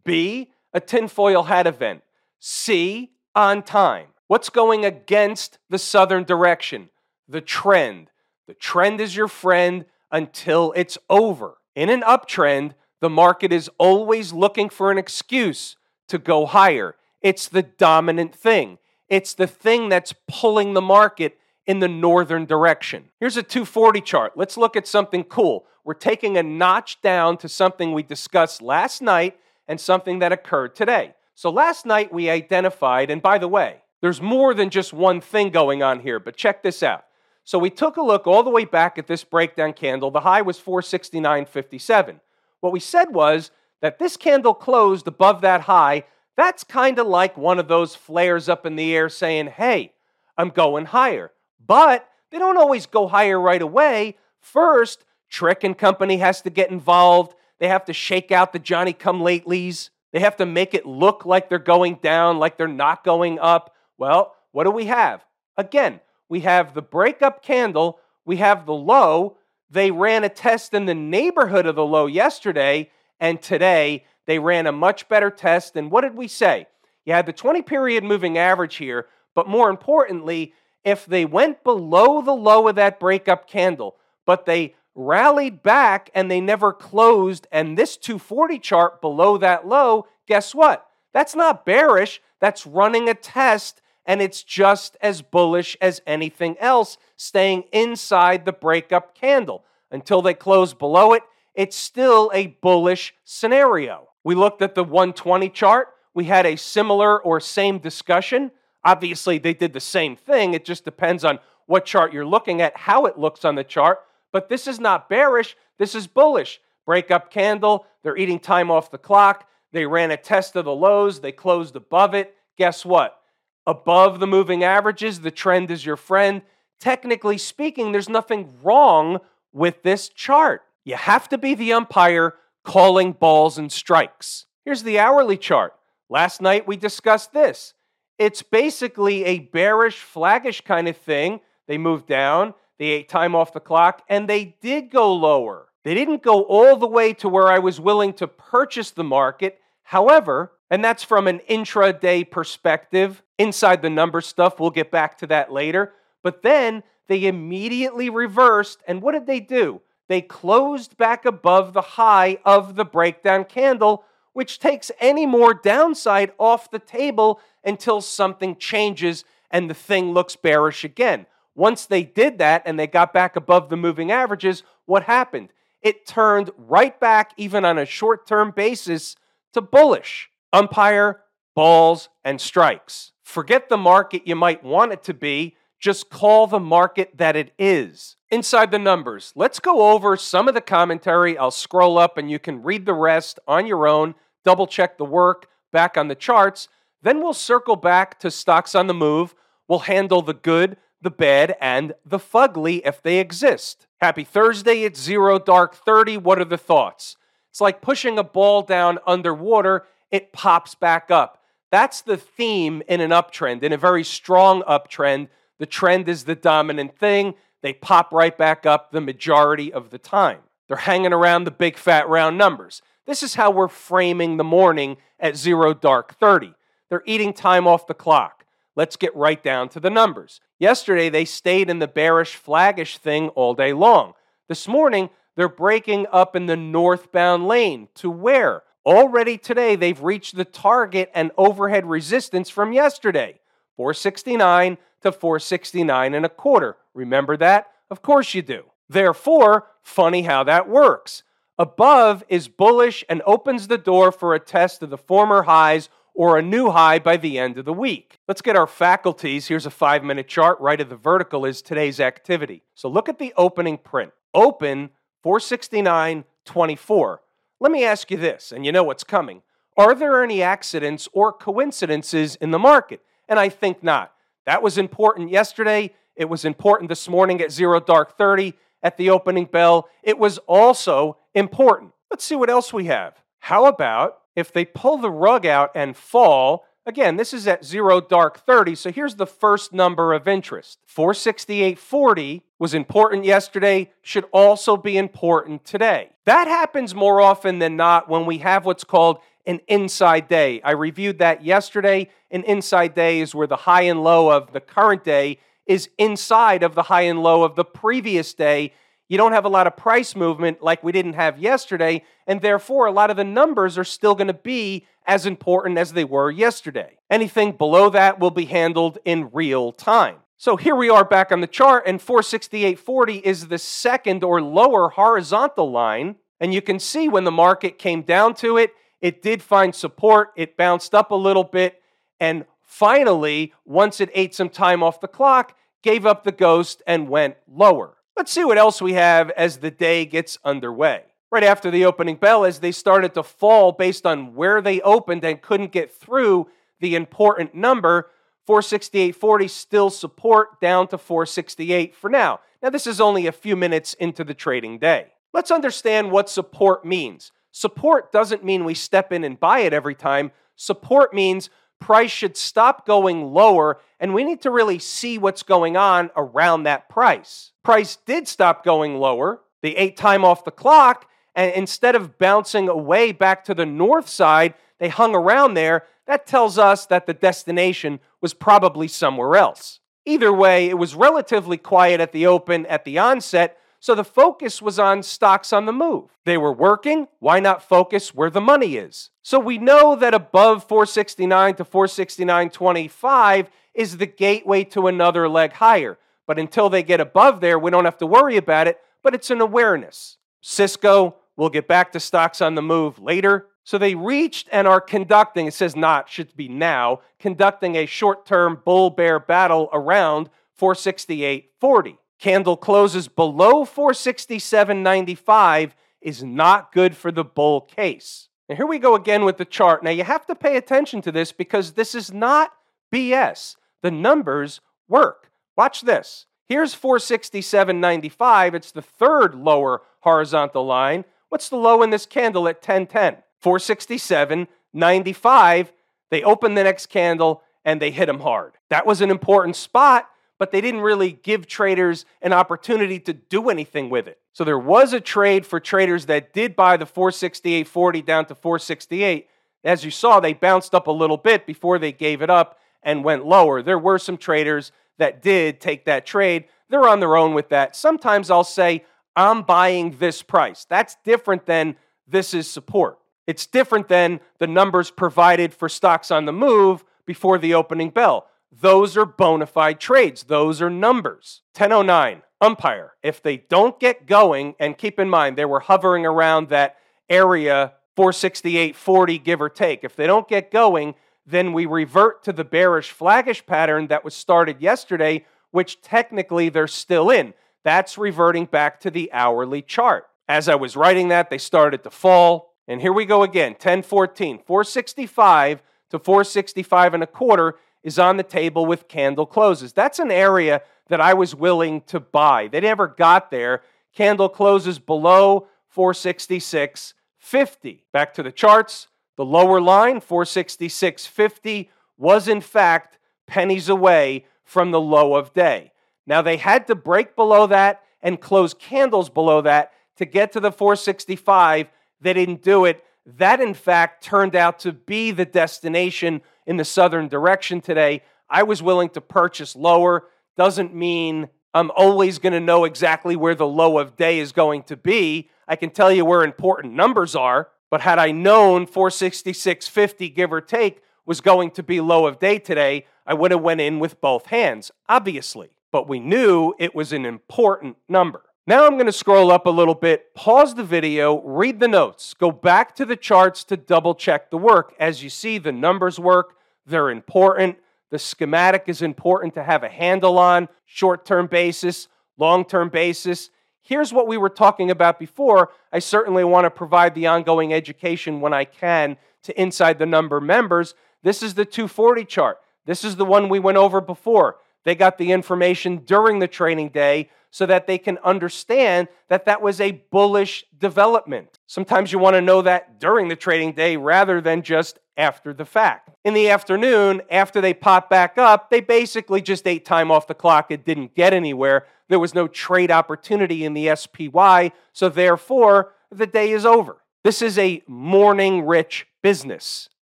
B, 0.04 0.50
a 0.74 0.80
tinfoil 0.80 1.44
hat 1.44 1.66
event. 1.66 2.02
C, 2.38 3.12
on 3.34 3.62
time. 3.62 4.08
What's 4.29 4.50
going 4.50 4.84
against 4.84 5.58
the 5.69 5.79
southern 5.79 6.25
direction? 6.25 6.90
The 7.29 7.40
trend. 7.40 8.11
The 8.46 8.55
trend 8.55 9.00
is 9.00 9.17
your 9.17 9.29
friend 9.29 9.84
until 10.11 10.73
it's 10.76 10.99
over. 11.08 11.55
In 11.75 11.88
an 11.88 12.02
uptrend, 12.02 12.73
the 13.00 13.11
market 13.11 13.52
is 13.52 13.70
always 13.79 14.32
looking 14.32 14.69
for 14.69 14.90
an 14.90 14.99
excuse 14.99 15.76
to 16.08 16.19
go 16.19 16.46
higher. 16.46 16.96
It's 17.20 17.49
the 17.49 17.62
dominant 17.62 18.34
thing. 18.34 18.79
It's 19.08 19.34
the 19.34 19.46
thing 19.46 19.88
that's 19.88 20.14
pulling 20.29 20.75
the 20.75 20.81
market 20.81 21.38
in 21.67 21.79
the 21.79 21.88
northern 21.88 22.44
direction. 22.44 23.11
Here's 23.20 23.37
a 23.37 23.43
240 23.43 24.00
chart. 24.00 24.32
Let's 24.37 24.56
look 24.56 24.76
at 24.76 24.87
something 24.87 25.25
cool. 25.25 25.64
We're 25.84 25.94
taking 25.94 26.37
a 26.37 26.43
notch 26.43 27.00
down 27.00 27.38
to 27.38 27.49
something 27.49 27.93
we 27.93 28.02
discussed 28.02 28.62
last 28.62 29.02
night 29.02 29.38
and 29.69 29.81
something 29.81 30.19
that 30.20 30.32
occurred 30.32 30.75
today. 30.75 31.14
So 31.43 31.50
last 31.50 31.87
night 31.87 32.12
we 32.12 32.31
identified, 32.31 33.11
and 33.11 33.21
by 33.21 33.37
the 33.39 33.49
way, 33.49 33.79
there's 34.00 34.23
more 34.23 34.55
than 34.55 34.71
just 34.71 34.93
one 34.93 35.21
thing 35.21 35.50
going 35.50 35.83
on 35.83 35.99
here, 35.99 36.21
but 36.21 36.37
check 36.37 36.62
this 36.62 36.85
out. 36.85 37.05
So 37.43 37.59
we 37.59 37.69
took 37.69 37.97
a 37.97 38.00
look 38.00 38.29
all 38.29 38.44
the 38.44 38.50
way 38.50 38.65
back 38.65 38.97
at 38.97 39.09
this 39.09 39.25
breakdown 39.25 39.73
candle. 39.73 40.12
The 40.12 40.21
high 40.21 40.43
was 40.43 40.61
469.57. 40.61 42.21
What 42.61 42.73
we 42.73 42.79
said 42.79 43.12
was 43.12 43.50
that 43.81 43.99
this 43.99 44.17
candle 44.17 44.55
closed 44.55 45.09
above 45.09 45.41
that 45.41 45.62
high. 45.62 46.05
That's 46.37 46.62
kind 46.62 47.00
of 47.00 47.09
like 47.09 47.37
one 47.37 47.59
of 47.59 47.67
those 47.67 47.97
flares 47.97 48.49
up 48.49 48.65
in 48.65 48.77
the 48.77 48.94
air 48.94 49.09
saying, 49.09 49.49
hey, 49.49 49.94
I'm 50.39 50.50
going 50.50 50.85
higher. 50.85 51.33
But 51.67 52.09
they 52.31 52.39
don't 52.39 52.56
always 52.56 52.87
go 52.87 53.09
higher 53.09 53.41
right 53.41 53.62
away. 53.62 54.17
First, 54.39 55.05
Trick 55.29 55.65
and 55.65 55.77
company 55.77 56.19
has 56.19 56.41
to 56.43 56.50
get 56.50 56.71
involved. 56.71 57.35
They 57.59 57.67
have 57.67 57.85
to 57.87 57.93
shake 57.93 58.31
out 58.31 58.53
the 58.53 58.61
Johnny 58.61 58.93
come 58.93 59.19
latelys. 59.23 59.91
They 60.12 60.20
have 60.20 60.37
to 60.37 60.47
make 60.47 60.75
it 60.75 60.87
look 60.87 61.25
like 61.25 61.49
they're 61.49 61.59
going 61.59 61.99
down, 62.03 62.38
like 62.38 62.56
they're 62.56 62.69
not 62.69 63.05
going 63.05 63.38
up. 63.38 63.75
Well, 63.99 64.35
what 64.53 64.64
do 64.64 64.70
we 64.70 64.87
have? 64.87 65.25
Again, 65.56 66.00
we 66.29 66.41
have 66.41 66.75
the 66.75 66.82
breakup 66.82 67.43
candle, 67.43 67.99
we 68.25 68.37
have 68.37 68.67
the 68.67 68.75
low. 68.75 69.37
They 69.70 69.91
ran 69.91 70.23
a 70.23 70.29
test 70.29 70.75
in 70.75 70.85
the 70.85 70.94
neighborhood 70.94 71.64
of 71.64 71.76
the 71.76 71.87
low 71.87 72.06
yesterday, 72.06 72.91
and 73.19 73.41
today 73.41 74.05
they 74.26 74.38
ran 74.38 74.67
a 74.67 74.73
much 74.73 75.09
better 75.09 75.31
test. 75.31 75.76
And 75.76 75.91
what 75.91 76.03
did 76.03 76.15
we 76.15 76.29
say? 76.29 76.67
You 77.06 77.15
had 77.15 77.26
the 77.26 77.32
20 77.32 77.62
period 77.62 78.05
moving 78.05 78.37
average 78.37 78.76
here, 78.76 79.06
but 79.35 79.49
more 79.49 79.70
importantly, 79.70 80.53
if 80.85 81.06
they 81.06 81.25
went 81.25 81.65
below 81.65 82.20
the 82.20 82.35
low 82.35 82.69
of 82.69 82.75
that 82.76 83.00
breakup 83.00 83.49
candle, 83.49 83.97
but 84.26 84.44
they 84.47 84.75
rallied 84.94 85.62
back 85.62 86.11
and 86.15 86.31
they 86.31 86.41
never 86.41 86.73
closed, 86.73 87.47
and 87.50 87.77
this 87.77 87.97
240 87.97 88.59
chart 88.59 89.00
below 89.00 89.39
that 89.39 89.67
low, 89.67 90.06
guess 90.27 90.55
what? 90.55 90.87
That's 91.12 91.35
not 91.35 91.67
bearish, 91.67 92.21
that's 92.41 92.67
running 92.67 93.09
a 93.09 93.15
test, 93.15 93.81
and 94.06 94.21
it's 94.21 94.43
just 94.43 94.97
as 95.00 95.23
bullish 95.23 95.77
as 95.81 96.00
anything 96.06 96.56
else, 96.59 96.99
staying 97.17 97.65
inside 97.73 98.44
the 98.44 98.53
breakup 98.53 99.15
candle. 99.15 99.65
Until 99.91 100.23
they 100.23 100.35
close 100.35 100.75
below 100.75 101.12
it, 101.12 101.23
it's 101.55 101.77
still 101.77 102.31
a 102.33 102.47
bullish 102.47 103.15
scenario. 103.25 104.09
We 104.25 104.35
looked 104.35 104.62
at 104.62 104.75
the 104.75 104.85
120 104.85 105.50
chart. 105.50 105.89
We 106.15 106.25
had 106.25 106.47
a 106.47 106.56
similar 106.56 107.21
or 107.23 107.41
same 107.41 107.79
discussion. 107.79 108.50
Obviously, 108.85 109.39
they 109.39 109.55
did 109.55 109.73
the 109.73 109.81
same 109.81 110.17
thing. 110.17 110.55
It 110.55 110.65
just 110.65 110.85
depends 110.85 111.25
on 111.25 111.39
what 111.67 111.85
chart 111.85 112.12
you're 112.12 112.27
looking 112.27 112.61
at, 112.61 112.77
how 112.77 113.06
it 113.06 113.19
looks 113.19 113.44
on 113.44 113.55
the 113.55 113.65
chart. 113.65 114.00
But 114.32 114.49
this 114.49 114.67
is 114.67 114.81
not 114.81 115.08
bearish, 115.08 115.56
this 115.79 115.94
is 115.94 116.06
bullish. 116.06 116.61
Break 116.84 117.11
up 117.11 117.31
candle, 117.31 117.87
they're 118.02 118.17
eating 118.17 118.40
time 118.40 118.70
off 118.70 118.90
the 118.90 118.99
clock. 118.99 119.49
They 119.73 119.87
ran 119.87 120.11
a 120.11 120.17
test 120.17 120.56
of 120.56 120.64
the 120.64 120.75
lows, 120.75 121.20
they 121.20 121.32
closed 121.32 121.76
above 121.76 122.14
it. 122.14 122.34
Guess 122.58 122.84
what? 122.84 123.19
Above 123.67 124.19
the 124.19 124.26
moving 124.26 124.64
averages, 124.64 125.20
the 125.20 125.31
trend 125.31 125.70
is 125.70 125.87
your 125.87 125.96
friend. 125.96 126.43
Technically 126.81 127.38
speaking, 127.38 127.93
there's 127.93 128.08
nothing 128.08 128.52
wrong 128.62 129.20
with 129.52 129.82
this 129.82 130.08
chart. 130.08 130.62
You 130.84 130.96
have 130.96 131.29
to 131.29 131.38
be 131.38 131.55
the 131.55 131.73
umpire 131.73 132.34
calling 132.64 133.12
balls 133.12 133.58
and 133.58 133.70
strikes. 133.70 134.46
Here's 134.64 134.82
the 134.82 134.99
hourly 134.99 135.37
chart. 135.37 135.75
Last 136.08 136.43
night 136.43 136.67
we 136.67 136.76
discussed 136.76 137.32
this. 137.32 137.75
It's 138.19 138.43
basically 138.43 139.25
a 139.25 139.38
bearish, 139.40 140.02
flaggish 140.02 140.64
kind 140.64 140.88
of 140.88 140.96
thing. 140.96 141.40
They 141.67 141.79
moved 141.79 142.06
down, 142.06 142.55
they 142.78 142.86
ate 142.86 143.08
time 143.08 143.34
off 143.34 143.52
the 143.52 143.60
clock, 143.60 144.02
and 144.08 144.28
they 144.28 144.56
did 144.60 144.90
go 144.90 145.12
lower. 145.14 145.69
They 145.84 145.94
didn't 145.94 146.22
go 146.22 146.42
all 146.42 146.76
the 146.76 146.86
way 146.86 147.12
to 147.14 147.28
where 147.28 147.48
I 147.48 147.58
was 147.58 147.80
willing 147.80 148.12
to 148.14 148.28
purchase 148.28 148.90
the 148.90 149.04
market. 149.04 149.58
However, 149.82 150.52
and 150.70 150.84
that's 150.84 151.02
from 151.02 151.26
an 151.26 151.40
intraday 151.50 152.28
perspective, 152.30 153.22
inside 153.38 153.82
the 153.82 153.90
number 153.90 154.20
stuff, 154.20 154.58
we'll 154.58 154.70
get 154.70 154.90
back 154.90 155.19
to 155.19 155.26
that 155.28 155.52
later. 155.52 155.92
But 156.22 156.42
then 156.42 156.82
they 157.08 157.26
immediately 157.26 158.08
reversed, 158.08 158.80
and 158.86 159.02
what 159.02 159.12
did 159.12 159.26
they 159.26 159.40
do? 159.40 159.80
They 160.08 160.22
closed 160.22 160.96
back 160.96 161.24
above 161.24 161.72
the 161.72 161.80
high 161.82 162.38
of 162.44 162.76
the 162.76 162.84
breakdown 162.84 163.44
candle, 163.44 164.04
which 164.32 164.58
takes 164.58 164.90
any 165.00 165.26
more 165.26 165.52
downside 165.52 166.32
off 166.38 166.70
the 166.70 166.78
table 166.78 167.40
until 167.64 168.00
something 168.00 168.56
changes 168.56 169.24
and 169.50 169.69
the 169.69 169.74
thing 169.74 170.12
looks 170.12 170.36
bearish 170.36 170.84
again. 170.84 171.26
Once 171.54 171.87
they 171.87 172.02
did 172.02 172.38
that 172.38 172.62
and 172.64 172.78
they 172.78 172.87
got 172.87 173.12
back 173.12 173.37
above 173.37 173.69
the 173.69 173.76
moving 173.76 174.10
averages, 174.10 174.62
what 174.87 175.04
happened? 175.04 175.52
It 175.82 176.06
turned 176.06 176.50
right 176.56 176.99
back, 176.99 177.32
even 177.37 177.64
on 177.64 177.78
a 177.78 177.87
short 177.87 178.26
term 178.26 178.52
basis, 178.54 179.16
to 179.52 179.60
bullish. 179.60 180.31
Umpire, 180.53 181.20
balls, 181.55 182.08
and 182.24 182.41
strikes. 182.41 183.12
Forget 183.22 183.69
the 183.69 183.77
market 183.77 184.27
you 184.27 184.36
might 184.36 184.62
want 184.62 184.93
it 184.93 185.03
to 185.05 185.15
be, 185.15 185.56
just 185.81 186.10
call 186.10 186.46
the 186.46 186.60
market 186.60 187.17
that 187.17 187.34
it 187.34 187.53
is. 187.58 188.17
Inside 188.31 188.70
the 188.70 188.79
numbers, 188.79 189.32
let's 189.34 189.58
go 189.58 189.93
over 189.93 190.17
some 190.17 190.48
of 190.48 190.55
the 190.55 190.60
commentary. 190.60 191.36
I'll 191.36 191.50
scroll 191.50 191.98
up 191.98 192.19
and 192.19 192.31
you 192.31 192.38
can 192.38 192.62
read 192.62 192.86
the 192.86 192.94
rest 192.94 193.41
on 193.48 193.67
your 193.67 193.88
own, 193.88 194.15
double 194.44 194.67
check 194.67 194.96
the 194.96 195.05
work 195.05 195.48
back 195.72 195.96
on 195.96 196.08
the 196.08 196.15
charts. 196.15 196.69
Then 197.03 197.20
we'll 197.20 197.34
circle 197.34 197.77
back 197.77 198.20
to 198.20 198.31
stocks 198.31 198.74
on 198.74 198.86
the 198.86 198.94
move. 198.94 199.34
We'll 199.67 199.81
handle 199.81 200.22
the 200.22 200.34
good, 200.34 200.77
the 201.03 201.11
bad, 201.11 201.56
and 201.61 201.94
the 202.05 202.19
fugly 202.19 202.81
if 202.85 203.03
they 203.03 203.19
exist. 203.19 203.87
Happy 204.01 204.25
Thursday, 204.25 204.85
it's 204.85 205.01
zero 205.01 205.39
dark 205.39 205.75
30. 205.75 206.17
What 206.19 206.39
are 206.39 206.44
the 206.44 206.56
thoughts? 206.59 207.17
It's 207.51 207.61
like 207.61 207.82
pushing 207.82 208.19
a 208.19 208.25
ball 208.25 208.63
down 208.63 208.99
underwater, 209.06 209.87
it 210.11 210.32
pops 210.32 210.75
back 210.75 211.11
up. 211.11 211.43
That's 211.71 212.03
the 212.03 212.17
theme 212.17 212.82
in 212.89 213.01
an 213.01 213.11
uptrend. 213.11 213.63
In 213.63 213.73
a 213.73 213.79
very 213.79 214.05
strong 214.05 214.63
uptrend, 214.63 215.29
the 215.59 215.67
trend 215.67 216.09
is 216.09 216.25
the 216.25 216.35
dominant 216.35 216.99
thing. 216.99 217.35
They 217.63 217.73
pop 217.73 218.13
right 218.13 218.37
back 218.37 218.67
up 218.67 218.91
the 218.91 219.01
majority 219.01 219.73
of 219.73 219.91
the 219.91 219.99
time. 219.99 220.41
They're 220.69 220.77
hanging 220.79 221.13
around 221.13 221.44
the 221.44 221.51
big 221.51 221.77
fat 221.77 222.09
round 222.09 222.39
numbers. 222.39 222.82
This 223.06 223.23
is 223.23 223.35
how 223.35 223.51
we're 223.51 223.69
framing 223.69 224.37
the 224.37 224.44
morning 224.44 224.97
at 225.19 225.37
zero 225.37 225.75
dark 225.75 226.15
30. 226.19 226.55
They're 226.89 227.03
eating 227.06 227.32
time 227.32 227.67
off 227.67 227.87
the 227.87 227.94
clock. 227.94 228.42
Let's 228.74 228.96
get 228.96 229.14
right 229.14 229.43
down 229.43 229.69
to 229.70 229.81
the 229.81 229.91
numbers. 229.91 230.41
Yesterday, 230.58 231.08
they 231.10 231.24
stayed 231.24 231.69
in 231.69 231.79
the 231.79 231.88
bearish, 231.88 232.41
flaggish 232.41 232.98
thing 232.98 233.29
all 233.31 233.55
day 233.55 233.72
long. 233.72 234.14
This 234.48 234.67
morning, 234.67 235.10
they're 235.36 235.48
breaking 235.48 236.06
up 236.10 236.34
in 236.36 236.46
the 236.46 236.56
northbound 236.56 237.46
lane. 237.46 237.88
To 237.96 238.10
where? 238.10 238.62
Already 238.84 239.38
today, 239.38 239.76
they've 239.76 240.02
reached 240.02 240.36
the 240.36 240.44
target 240.44 241.10
and 241.14 241.31
overhead 241.36 241.86
resistance 241.86 242.50
from 242.50 242.72
yesterday 242.72 243.41
469 243.76 244.79
to 245.02 245.12
469 245.12 246.14
and 246.14 246.26
a 246.26 246.29
quarter. 246.29 246.76
Remember 246.94 247.36
that? 247.36 247.69
Of 247.91 248.02
course 248.02 248.34
you 248.34 248.43
do. 248.43 248.64
Therefore, 248.88 249.69
funny 249.82 250.22
how 250.22 250.44
that 250.44 250.69
works. 250.69 251.22
Above 251.58 252.24
is 252.29 252.48
bullish 252.48 253.05
and 253.08 253.22
opens 253.26 253.69
the 253.69 253.79
door 253.79 254.10
for 254.10 254.34
a 254.34 254.41
test 254.41 254.82
of 254.82 254.91
the 254.91 254.98
former 254.98 255.43
highs 255.43 255.88
or 256.14 256.38
a 256.38 256.42
new 256.42 256.70
high 256.70 256.98
by 256.98 257.16
the 257.16 257.38
end 257.38 257.58
of 257.58 257.64
the 257.64 257.72
week. 257.72 258.19
Let's 258.28 258.42
get 258.42 258.56
our 258.56 258.66
faculties. 258.66 259.48
Here's 259.48 259.66
a 259.66 259.70
five 259.70 260.04
minute 260.04 260.28
chart. 260.28 260.60
Right 260.60 260.81
of 260.81 260.88
the 260.88 260.96
vertical 260.96 261.44
is 261.44 261.62
today's 261.62 262.00
activity. 262.00 262.62
So 262.74 262.88
look 262.88 263.08
at 263.08 263.19
the 263.19 263.32
opening 263.36 263.78
print. 263.78 264.12
Open 264.34 264.90
469.24. 265.24 267.19
Let 267.60 267.72
me 267.72 267.84
ask 267.84 268.10
you 268.10 268.16
this, 268.16 268.50
and 268.50 268.66
you 268.66 268.72
know 268.72 268.82
what's 268.82 269.04
coming. 269.04 269.42
Are 269.76 269.94
there 269.94 270.22
any 270.22 270.42
accidents 270.42 271.08
or 271.12 271.32
coincidences 271.32 272.36
in 272.36 272.50
the 272.50 272.58
market? 272.58 273.00
And 273.28 273.38
I 273.38 273.48
think 273.48 273.82
not. 273.82 274.12
That 274.44 274.62
was 274.62 274.76
important 274.76 275.31
yesterday. 275.31 275.94
It 276.16 276.28
was 276.28 276.44
important 276.44 276.88
this 276.88 277.08
morning 277.08 277.40
at 277.40 277.52
zero 277.52 277.81
dark 277.81 278.19
30 278.19 278.54
at 278.82 278.96
the 278.96 279.10
opening 279.10 279.46
bell. 279.46 279.88
It 280.02 280.19
was 280.19 280.38
also 280.38 281.19
important. 281.34 281.92
Let's 282.10 282.24
see 282.24 282.34
what 282.34 282.50
else 282.50 282.72
we 282.72 282.86
have. 282.86 283.14
How 283.38 283.66
about 283.66 284.21
if 284.36 284.53
they 284.53 284.65
pull 284.65 284.98
the 284.98 285.10
rug 285.10 285.46
out 285.46 285.70
and 285.74 285.96
fall? 285.96 286.67
Again, 286.84 287.17
this 287.17 287.32
is 287.32 287.46
at 287.46 287.65
zero 287.65 288.01
dark 288.01 288.41
30, 288.41 288.74
so 288.74 288.91
here's 288.91 289.15
the 289.15 289.27
first 289.27 289.72
number 289.72 290.12
of 290.12 290.27
interest. 290.27 290.81
468.40 290.93 292.43
was 292.58 292.74
important 292.74 293.24
yesterday, 293.24 293.93
should 294.03 294.24
also 294.32 294.77
be 294.77 294.96
important 294.96 295.65
today. 295.65 296.10
That 296.24 296.48
happens 296.48 296.93
more 296.94 297.20
often 297.20 297.60
than 297.60 297.77
not 297.77 298.08
when 298.08 298.27
we 298.27 298.39
have 298.39 298.65
what's 298.65 298.82
called 298.84 299.19
an 299.46 299.60
inside 299.69 300.29
day. 300.29 300.60
I 300.62 300.72
reviewed 300.72 301.19
that 301.19 301.44
yesterday. 301.44 302.08
An 302.31 302.43
inside 302.44 302.94
day 302.94 303.20
is 303.20 303.34
where 303.34 303.46
the 303.46 303.56
high 303.56 303.82
and 303.82 304.03
low 304.03 304.31
of 304.31 304.53
the 304.53 304.60
current 304.60 305.05
day 305.05 305.39
is 305.67 305.89
inside 305.98 306.62
of 306.62 306.74
the 306.74 306.84
high 306.84 307.03
and 307.03 307.22
low 307.22 307.44
of 307.44 307.55
the 307.55 307.65
previous 307.65 308.34
day. 308.34 308.72
You 309.09 309.19
don't 309.19 309.32
have 309.32 309.44
a 309.44 309.51
lot 309.51 309.67
of 309.67 309.77
price 309.77 310.17
movement 310.17 310.63
like 310.63 310.82
we 310.82 310.93
didn't 310.93 311.15
have 311.15 311.39
yesterday, 311.39 312.03
and 312.27 312.41
therefore 312.41 312.87
a 312.87 312.93
lot 312.93 313.11
of 313.11 313.17
the 313.17 313.25
numbers 313.25 313.77
are 313.77 313.85
still 313.85 314.15
going 314.15 314.29
to 314.29 314.35
be 314.35 314.87
as 315.06 315.27
important 315.27 315.79
as 315.79 315.93
they 315.93 316.05
were 316.05 316.31
yesterday. 316.31 316.97
Anything 317.11 317.53
below 317.53 317.91
that 317.91 318.19
will 318.21 318.31
be 318.31 318.47
handled 318.47 318.99
in 319.05 319.31
real 319.32 319.73
time. 319.73 320.17
So 320.39 320.56
here 320.56 320.75
we 320.75 320.89
are 320.91 321.05
back 321.05 321.31
on 321.31 321.41
the 321.41 321.47
chart, 321.47 321.85
and 321.87 322.01
468.40 322.01 323.23
is 323.23 323.49
the 323.49 323.59
second 323.59 324.25
or 324.25 324.43
lower 324.43 324.89
horizontal 324.89 325.71
line. 325.71 326.17
And 326.41 326.53
you 326.53 326.61
can 326.61 326.81
see 326.81 327.09
when 327.09 327.25
the 327.25 327.31
market 327.31 327.79
came 327.79 328.03
down 328.03 328.35
to 328.37 328.56
it, 328.56 328.73
it 329.01 329.23
did 329.23 329.43
find 329.43 329.75
support. 329.75 330.31
It 330.37 330.56
bounced 330.56 330.94
up 330.94 331.11
a 331.11 331.15
little 331.17 331.44
bit. 331.44 331.81
And 332.19 332.44
finally, 332.63 333.53
once 333.65 334.01
it 334.01 334.11
ate 334.15 334.35
some 334.35 334.49
time 334.49 334.82
off 334.82 335.01
the 335.01 335.06
clock, 335.06 335.56
gave 335.82 336.06
up 336.06 336.25
the 336.25 336.32
ghost 336.32 336.82
and 336.87 337.09
went 337.09 337.37
lower. 337.47 337.97
Let's 338.16 338.32
see 338.32 338.44
what 338.44 338.58
else 338.58 338.82
we 338.82 338.92
have 338.92 339.31
as 339.31 339.58
the 339.58 339.70
day 339.70 340.04
gets 340.04 340.38
underway. 340.44 341.04
Right 341.31 341.44
after 341.44 341.70
the 341.70 341.86
opening 341.86 342.16
bell, 342.16 342.44
as 342.44 342.60
they 342.60 342.72
started 342.72 343.14
to 343.14 343.22
fall 343.22 343.72
based 343.72 344.04
on 344.04 344.34
where 344.34 344.60
they 344.60 344.81
opened 344.82 345.24
and 345.24 345.40
couldn't 345.40 345.72
get 345.72 345.90
through 345.90 346.48
the 346.81 346.94
important 346.94 347.54
number, 347.54 348.10
468.40 348.48 349.48
still 349.48 349.88
support 349.88 350.60
down 350.60 350.88
to 350.88 350.98
468 350.98 351.94
for 351.94 352.10
now. 352.10 352.40
Now, 352.62 352.70
this 352.70 352.86
is 352.86 353.00
only 353.00 353.26
a 353.26 353.32
few 353.32 353.56
minutes 353.56 353.94
into 353.94 354.24
the 354.24 354.34
trading 354.34 354.78
day. 354.78 355.06
Let's 355.32 355.50
understand 355.50 356.10
what 356.10 356.28
support 356.28 356.84
means. 356.84 357.32
Support 357.50 358.12
doesn't 358.12 358.44
mean 358.44 358.64
we 358.64 358.74
step 358.74 359.12
in 359.12 359.24
and 359.24 359.40
buy 359.40 359.60
it 359.60 359.72
every 359.72 359.94
time. 359.94 360.32
Support 360.56 361.14
means 361.14 361.50
price 361.82 362.10
should 362.10 362.36
stop 362.36 362.86
going 362.86 363.32
lower 363.32 363.81
and 363.98 364.15
we 364.15 364.24
need 364.24 364.41
to 364.43 364.51
really 364.51 364.79
see 364.79 365.19
what's 365.19 365.43
going 365.43 365.77
on 365.77 366.10
around 366.17 366.62
that 366.62 366.89
price. 366.89 367.53
Price 367.62 367.96
did 368.06 368.27
stop 368.29 368.65
going 368.65 368.98
lower. 368.98 369.41
The 369.62 369.77
ate 369.77 369.96
time 369.96 370.24
off 370.24 370.44
the 370.44 370.51
clock 370.51 371.08
and 371.34 371.53
instead 371.55 371.94
of 371.94 372.19
bouncing 372.19 372.69
away 372.69 373.12
back 373.12 373.44
to 373.44 373.55
the 373.55 373.67
north 373.67 374.08
side, 374.08 374.55
they 374.79 374.89
hung 374.89 375.15
around 375.15 375.55
there. 375.55 375.84
That 376.06 376.27
tells 376.27 376.58
us 376.58 376.86
that 376.86 377.06
the 377.06 377.15
destination 377.15 378.01
was 378.20 378.34
probably 378.34 378.89
somewhere 378.89 379.36
else. 379.36 379.81
Either 380.05 380.32
way, 380.32 380.69
it 380.69 380.79
was 380.79 380.94
relatively 380.94 381.56
quiet 381.56 382.01
at 382.01 382.12
the 382.12 382.27
open 382.27 382.67
at 382.67 382.84
the 382.84 382.98
onset, 382.98 383.56
so 383.82 383.96
the 383.96 384.05
focus 384.05 384.62
was 384.62 384.79
on 384.79 385.03
stocks 385.03 385.53
on 385.53 385.67
the 385.67 385.72
move. 385.72 386.17
They 386.24 386.39
were 386.39 386.53
working. 386.53 387.08
Why 387.19 387.41
not 387.41 387.69
focus 387.69 388.15
where 388.15 388.31
the 388.31 388.41
money 388.41 388.77
is? 388.77 389.10
So 389.22 389.41
we 389.41 389.58
know 389.58 389.96
that 389.96 390.15
above 390.15 390.62
469 390.69 391.56
to 391.56 391.65
469.25 391.65 393.48
is 393.74 393.96
the 393.96 394.06
gateway 394.06 394.62
to 394.67 394.86
another 394.86 395.29
leg 395.29 395.55
higher. 395.55 395.98
But 396.29 396.39
until 396.39 396.70
they 396.70 396.84
get 396.84 397.01
above 397.01 397.41
there, 397.41 397.58
we 397.58 397.72
don't 397.72 397.84
have 397.84 397.98
to 397.98 398.06
worry 398.06 398.36
about 398.36 398.69
it, 398.69 398.79
but 399.03 399.17
it's 399.17 399.32
an 399.32 399.41
awareness. 399.41 400.17
Cisco, 400.41 401.17
we'll 401.36 401.48
get 401.48 401.67
back 401.67 401.91
to 401.91 401.98
stocks 401.98 402.41
on 402.41 402.55
the 402.55 402.62
move 402.62 403.01
later. 403.01 403.48
So 403.65 403.79
they 403.79 403.96
reached 403.96 404.48
and 404.53 404.69
are 404.69 404.81
conducting, 404.81 405.48
it 405.48 405.55
says 405.55 405.74
not, 405.74 406.08
should 406.08 406.36
be 406.36 406.46
now, 406.46 407.01
conducting 407.19 407.74
a 407.74 407.86
short 407.86 408.27
term 408.27 408.62
bull 408.65 408.91
bear 408.91 409.19
battle 409.19 409.69
around 409.72 410.31
468.40 410.56 411.96
candle 412.22 412.56
closes 412.56 413.08
below 413.08 413.64
467.95 413.64 415.72
is 416.00 416.22
not 416.22 416.70
good 416.72 416.96
for 416.96 417.10
the 417.10 417.24
bull 417.24 417.62
case. 417.62 418.29
And 418.48 418.56
here 418.56 418.67
we 418.67 418.79
go 418.79 418.94
again 418.94 419.24
with 419.24 419.38
the 419.38 419.44
chart. 419.44 419.82
Now 419.82 419.91
you 419.91 420.05
have 420.05 420.24
to 420.26 420.36
pay 420.36 420.56
attention 420.56 421.02
to 421.02 421.10
this 421.10 421.32
because 421.32 421.72
this 421.72 421.96
is 421.96 422.12
not 422.12 422.52
BS. 422.94 423.56
The 423.82 423.91
numbers 423.91 424.60
work. 424.88 425.32
Watch 425.56 425.81
this. 425.81 426.26
Here's 426.48 426.76
467.95. 426.76 428.55
It's 428.55 428.70
the 428.70 428.82
third 428.82 429.34
lower 429.34 429.82
horizontal 430.00 430.64
line. 430.64 431.05
What's 431.29 431.48
the 431.48 431.56
low 431.56 431.82
in 431.82 431.91
this 431.91 432.06
candle 432.06 432.46
at 432.46 432.56
1010? 432.56 433.17
467.95. 433.43 435.72
They 436.10 436.22
open 436.22 436.55
the 436.55 436.62
next 436.62 436.86
candle 436.86 437.43
and 437.64 437.82
they 437.82 437.91
hit 437.91 438.06
them 438.06 438.20
hard. 438.20 438.52
That 438.70 438.86
was 438.86 439.00
an 439.00 439.10
important 439.10 439.56
spot 439.56 440.08
but 440.43 440.51
they 440.51 440.61
didn't 440.61 440.81
really 440.81 441.13
give 441.13 441.46
traders 441.46 442.05
an 442.20 442.32
opportunity 442.32 442.99
to 442.99 443.13
do 443.13 443.49
anything 443.49 443.89
with 443.89 444.08
it. 444.08 444.19
So 444.32 444.43
there 444.43 444.58
was 444.58 444.93
a 444.93 444.99
trade 445.01 445.46
for 445.46 445.61
traders 445.61 446.06
that 446.06 446.32
did 446.32 446.56
buy 446.56 446.77
the 446.77 446.84
468.40 446.84 448.05
down 448.05 448.27
to 448.27 448.34
468. 448.34 449.29
As 449.63 449.84
you 449.84 449.93
saw, 449.93 450.19
they 450.19 450.32
bounced 450.32 450.75
up 450.75 450.89
a 450.89 450.91
little 450.91 451.17
bit 451.17 451.46
before 451.46 451.79
they 451.79 451.93
gave 451.93 452.22
it 452.22 452.29
up 452.29 452.58
and 452.82 453.05
went 453.05 453.25
lower. 453.25 453.63
There 453.63 453.79
were 453.79 454.01
some 454.01 454.17
traders 454.17 454.72
that 454.99 455.22
did 455.22 455.61
take 455.61 455.84
that 455.84 456.06
trade. 456.06 456.46
They're 456.69 456.89
on 456.89 456.99
their 456.99 457.17
own 457.17 457.34
with 457.34 457.51
that. 457.51 457.77
Sometimes 457.77 458.29
I'll 458.29 458.43
say, 458.43 458.84
I'm 459.15 459.43
buying 459.43 459.99
this 460.01 460.25
price. 460.25 460.65
That's 460.65 460.96
different 461.05 461.46
than 461.46 461.77
this 462.08 462.34
is 462.34 462.51
support. 462.51 462.99
It's 463.29 463.46
different 463.46 463.87
than 463.87 464.19
the 464.39 464.49
numbers 464.49 464.91
provided 464.91 465.55
for 465.55 465.69
stocks 465.69 466.11
on 466.11 466.25
the 466.25 466.32
move 466.32 466.82
before 467.06 467.39
the 467.39 467.55
opening 467.55 467.91
bell. 467.91 468.27
Those 468.53 468.97
are 468.97 469.06
bona 469.06 469.47
fide 469.47 469.81
trades. 469.81 470.25
Those 470.25 470.61
are 470.61 470.69
numbers. 470.69 471.41
1009, 471.56 472.23
umpire. 472.41 472.93
If 473.03 473.23
they 473.23 473.39
don't 473.39 473.81
get 473.81 474.06
going, 474.06 474.55
and 474.61 474.77
keep 474.77 474.99
in 474.99 475.09
mind, 475.09 475.37
they 475.37 475.47
were 475.47 475.61
hovering 475.61 476.05
around 476.05 476.51
that 476.51 476.77
area 477.09 477.73
468.40, 477.97 479.23
give 479.23 479.41
or 479.41 479.49
take. 479.49 479.85
If 479.85 479.97
they 479.97 480.06
don't 480.06 480.29
get 480.29 480.51
going, 480.51 480.94
then 481.27 481.53
we 481.53 481.67
revert 481.67 482.25
to 482.25 482.32
the 482.32 482.44
bearish 482.44 482.94
flaggish 482.94 483.47
pattern 483.47 483.87
that 483.89 484.05
was 484.05 484.15
started 484.15 484.61
yesterday, 484.61 485.25
which 485.51 485.81
technically 485.82 486.49
they're 486.49 486.67
still 486.67 487.11
in. 487.11 487.35
That's 487.65 487.99
reverting 487.99 488.47
back 488.47 488.81
to 488.81 488.91
the 488.91 489.13
hourly 489.13 489.63
chart. 489.63 490.09
As 490.29 490.49
I 490.49 490.55
was 490.55 490.77
writing 490.77 491.09
that, 491.09 491.31
they 491.31 491.39
started 491.39 491.85
to 491.85 491.91
fall. 491.91 492.55
And 492.67 492.81
here 492.81 492.93
we 492.93 493.05
go 493.05 493.23
again 493.23 493.53
1014, 493.53 494.41
465 494.47 495.63
to 495.91 495.99
465 495.99 496.94
and 496.94 497.03
a 497.03 497.06
quarter 497.06 497.56
is 497.82 497.98
on 497.98 498.17
the 498.17 498.22
table 498.22 498.67
with 498.67 498.89
candle 498.89 499.27
closes. 499.27 499.72
That's 499.72 499.98
an 499.98 500.10
area 500.10 500.62
that 500.89 501.01
I 501.01 501.15
was 501.15 501.34
willing 501.34 501.82
to 501.82 502.01
buy. 502.01 502.48
They 502.48 502.60
never 502.60 502.86
got 502.86 503.31
there. 503.31 503.62
Candle 503.94 504.29
closes 504.29 504.79
below 504.79 505.48
466.50. 505.74 507.81
Back 507.93 508.15
to 508.15 508.22
the 508.22 508.32
charts. 508.32 508.89
The 509.17 509.24
lower 509.24 509.60
line, 509.60 510.01
466.50, 510.01 511.69
was 511.98 512.29
in 512.29 512.40
fact 512.40 512.98
pennies 513.27 513.68
away 513.68 514.27
from 514.44 514.70
the 514.70 514.81
low 514.81 515.14
of 515.14 515.33
day. 515.33 515.72
Now 516.07 516.22
they 516.22 516.37
had 516.37 516.66
to 516.66 516.74
break 516.74 517.14
below 517.14 517.46
that 517.46 517.83
and 518.03 518.20
close 518.20 518.55
candles 518.55 519.09
below 519.09 519.40
that 519.42 519.72
to 519.96 520.05
get 520.05 520.33
to 520.33 520.40
the 520.40 520.51
465. 520.51 521.70
They 522.01 522.12
didn't 522.12 522.42
do 522.42 522.64
it. 522.64 522.85
That, 523.05 523.40
in 523.40 523.55
fact, 523.55 524.05
turned 524.05 524.37
out 524.37 524.61
to 524.61 524.72
be 524.72 525.11
the 525.11 525.24
destination 525.24 526.22
in 526.46 526.57
the 526.57 526.64
southern 526.64 527.09
direction 527.09 527.61
today. 527.61 528.03
I 528.29 528.42
was 528.42 528.62
willing 528.62 528.88
to 528.90 529.01
purchase 529.01 529.55
lower. 529.55 530.09
Doesn't 530.37 530.75
mean 530.75 531.29
I'm 531.55 531.70
always 531.72 532.18
going 532.18 532.33
to 532.33 532.40
know 532.40 532.64
exactly 532.64 533.14
where 533.16 533.35
the 533.35 533.46
low 533.46 533.79
of 533.79 533.96
day 533.96 534.18
is 534.18 534.33
going 534.33 534.62
to 534.64 534.77
be. 534.77 535.29
I 535.46 535.57
can 535.57 535.70
tell 535.70 535.92
you 535.92 536.05
where 536.05 536.25
important 536.25 536.75
numbers 536.75 537.14
are, 537.14 537.49
but 537.70 537.83
had 537.83 537.99
I 537.99 538.11
known 538.11 538.66
466.50 538.66 540.14
give 540.14 540.33
or 540.33 540.40
take 540.40 540.83
was 541.05 541.20
going 541.20 541.51
to 541.53 541.62
be 541.62 541.81
low 541.81 542.07
of 542.07 542.18
day 542.18 542.38
today, 542.38 542.87
I 543.07 543.14
would 543.14 543.33
have 543.33 543.42
went 543.42 543.61
in 543.61 543.81
with 543.81 544.01
both 544.01 544.27
hands, 544.27 544.70
obviously. 544.88 545.51
But 545.70 545.88
we 545.88 546.01
knew 546.01 546.55
it 546.59 546.75
was 546.75 546.92
an 546.92 547.05
important 547.05 547.77
number. 547.88 548.22
Now 548.44 548.66
I'm 548.66 548.72
going 548.72 548.87
to 548.87 548.92
scroll 548.92 549.31
up 549.31 549.46
a 549.46 549.51
little 549.51 549.77
bit, 549.77 550.14
pause 550.14 550.57
the 550.57 550.64
video, 550.64 551.22
read 551.22 551.61
the 551.61 551.68
notes, 551.68 552.12
go 552.12 552.33
back 552.33 552.75
to 552.75 552.85
the 552.85 552.96
charts 552.96 553.44
to 553.44 553.57
double 553.57 553.94
check 553.94 554.31
the 554.31 554.37
work. 554.37 554.75
As 554.81 555.01
you 555.01 555.11
see, 555.11 555.38
the 555.38 555.53
numbers 555.53 556.01
work, 556.01 556.35
they're 556.66 556.90
important. 556.90 557.59
The 557.90 558.01
schematic 558.01 558.64
is 558.66 558.83
important 558.83 559.35
to 559.35 559.44
have 559.44 559.62
a 559.62 559.68
handle 559.68 560.18
on, 560.18 560.49
short 560.64 561.05
term 561.07 561.29
basis, 561.29 561.87
long 562.18 562.44
term 562.44 562.68
basis. 562.68 563.31
Here's 563.61 563.92
what 563.92 564.09
we 564.09 564.16
were 564.16 564.29
talking 564.29 564.72
about 564.72 564.99
before. 564.99 565.51
I 565.72 565.79
certainly 565.79 566.25
want 566.25 566.44
to 566.44 566.51
provide 566.51 566.96
the 566.96 567.07
ongoing 567.07 567.55
education 567.55 568.20
when 568.20 568.35
I 568.35 568.44
can 568.44 568.96
to 569.22 569.40
Inside 569.40 569.79
the 569.79 569.87
Number 569.87 570.20
members. 570.20 570.75
This 571.05 571.22
is 571.22 571.35
the 571.35 571.44
240 571.44 572.05
chart. 572.07 572.38
This 572.66 572.83
is 572.83 572.96
the 572.96 573.05
one 573.05 573.29
we 573.29 573.38
went 573.38 573.59
over 573.59 573.81
before. 573.81 574.38
They 574.64 574.75
got 574.75 574.99
the 574.99 575.12
information 575.12 575.79
during 575.79 576.18
the 576.18 576.27
training 576.27 576.70
day 576.70 577.09
so 577.33 577.46
that 577.46 577.66
they 577.66 577.79
can 577.79 577.98
understand 578.05 578.87
that 579.09 579.24
that 579.24 579.42
was 579.42 579.61
a 579.61 579.83
bullish 579.90 580.44
development. 580.57 581.38
Sometimes 581.46 581.90
you 581.90 581.98
want 581.98 582.14
to 582.14 582.20
know 582.20 582.42
that 582.42 582.79
during 582.79 583.09
the 583.09 583.16
trading 583.16 583.55
day 583.55 583.77
rather 583.77 584.20
than 584.20 584.42
just 584.42 584.79
after 584.98 585.33
the 585.33 585.46
fact. 585.46 585.88
In 586.05 586.12
the 586.12 586.29
afternoon, 586.29 587.01
after 587.11 587.40
they 587.40 587.55
pop 587.55 587.88
back 587.88 588.18
up, 588.18 588.51
they 588.51 588.61
basically 588.61 589.22
just 589.22 589.46
ate 589.46 589.64
time 589.64 589.90
off 589.90 590.07
the 590.07 590.14
clock. 590.14 590.51
It 590.51 590.66
didn't 590.66 590.94
get 590.94 591.14
anywhere. 591.14 591.66
There 591.88 591.98
was 591.98 592.14
no 592.14 592.29
trade 592.29 592.70
opportunity 592.70 593.46
in 593.46 593.55
the 593.55 593.74
SPY, 593.74 594.53
so 594.74 594.90
therefore, 594.90 595.72
the 595.90 596.07
day 596.07 596.33
is 596.33 596.44
over. 596.44 596.83
This 597.03 597.22
is 597.22 597.38
a 597.38 597.62
morning 597.66 598.44
rich 598.44 598.87
business. 599.03 599.70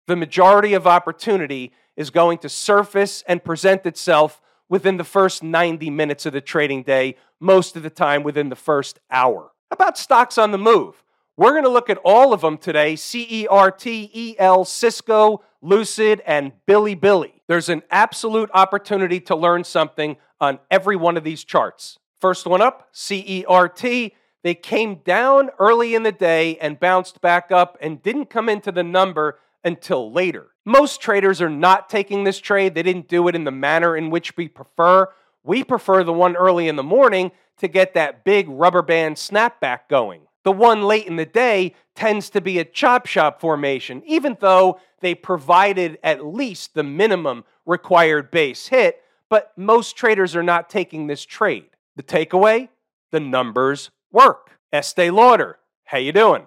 The 0.06 0.16
majority 0.16 0.74
of 0.74 0.86
opportunity 0.86 1.72
is 1.96 2.10
going 2.10 2.38
to 2.38 2.48
surface 2.48 3.24
and 3.26 3.42
present 3.42 3.84
itself 3.84 4.40
within 4.72 4.96
the 4.96 5.04
first 5.04 5.42
90 5.42 5.90
minutes 5.90 6.24
of 6.24 6.32
the 6.32 6.40
trading 6.40 6.82
day, 6.82 7.14
most 7.38 7.76
of 7.76 7.82
the 7.82 7.90
time 7.90 8.22
within 8.22 8.48
the 8.48 8.56
first 8.56 8.98
hour. 9.10 9.50
About 9.70 9.98
stocks 9.98 10.38
on 10.38 10.50
the 10.50 10.56
move. 10.56 11.04
We're 11.36 11.50
going 11.50 11.64
to 11.64 11.68
look 11.68 11.90
at 11.90 11.98
all 11.98 12.32
of 12.32 12.40
them 12.40 12.56
today 12.56 12.96
C 12.96 13.26
E 13.28 13.46
R 13.46 13.70
T 13.70 14.10
E 14.14 14.34
L, 14.38 14.64
Cisco, 14.64 15.42
Lucid, 15.60 16.22
and 16.24 16.52
Bilibili. 16.66 17.32
There's 17.48 17.68
an 17.68 17.82
absolute 17.90 18.48
opportunity 18.54 19.20
to 19.20 19.36
learn 19.36 19.64
something 19.64 20.16
on 20.40 20.58
every 20.70 20.96
one 20.96 21.18
of 21.18 21.24
these 21.24 21.44
charts. 21.44 21.98
First 22.18 22.46
one 22.46 22.62
up, 22.62 22.88
CERT. 22.94 24.12
They 24.42 24.54
came 24.54 24.94
down 25.04 25.50
early 25.58 25.94
in 25.94 26.02
the 26.02 26.12
day 26.12 26.56
and 26.56 26.80
bounced 26.80 27.20
back 27.20 27.52
up 27.52 27.76
and 27.82 28.02
didn't 28.02 28.30
come 28.30 28.48
into 28.48 28.72
the 28.72 28.82
number 28.82 29.38
until 29.62 30.10
later. 30.10 30.51
Most 30.64 31.00
traders 31.00 31.40
are 31.40 31.50
not 31.50 31.88
taking 31.88 32.24
this 32.24 32.38
trade. 32.38 32.74
They 32.74 32.82
didn't 32.82 33.08
do 33.08 33.26
it 33.28 33.34
in 33.34 33.44
the 33.44 33.50
manner 33.50 33.96
in 33.96 34.10
which 34.10 34.36
we 34.36 34.48
prefer. 34.48 35.08
We 35.42 35.64
prefer 35.64 36.04
the 36.04 36.12
one 36.12 36.36
early 36.36 36.68
in 36.68 36.76
the 36.76 36.82
morning 36.82 37.32
to 37.58 37.68
get 37.68 37.94
that 37.94 38.24
big 38.24 38.48
rubber 38.48 38.82
band 38.82 39.16
snapback 39.16 39.80
going. 39.88 40.22
The 40.44 40.52
one 40.52 40.82
late 40.82 41.06
in 41.06 41.16
the 41.16 41.26
day 41.26 41.74
tends 41.94 42.30
to 42.30 42.40
be 42.40 42.58
a 42.58 42.64
chop 42.64 43.06
shop 43.06 43.40
formation, 43.40 44.02
even 44.06 44.36
though 44.40 44.80
they 45.00 45.14
provided 45.14 45.98
at 46.02 46.24
least 46.24 46.74
the 46.74 46.82
minimum 46.82 47.44
required 47.66 48.30
base 48.30 48.68
hit, 48.68 49.02
but 49.28 49.52
most 49.56 49.96
traders 49.96 50.34
are 50.34 50.42
not 50.42 50.68
taking 50.68 51.06
this 51.06 51.24
trade. 51.24 51.70
The 51.96 52.02
takeaway? 52.02 52.68
The 53.10 53.20
numbers 53.20 53.90
work. 54.10 54.58
Estee 54.72 55.10
Lauder, 55.10 55.58
how 55.84 55.98
you 55.98 56.12
doing? 56.12 56.46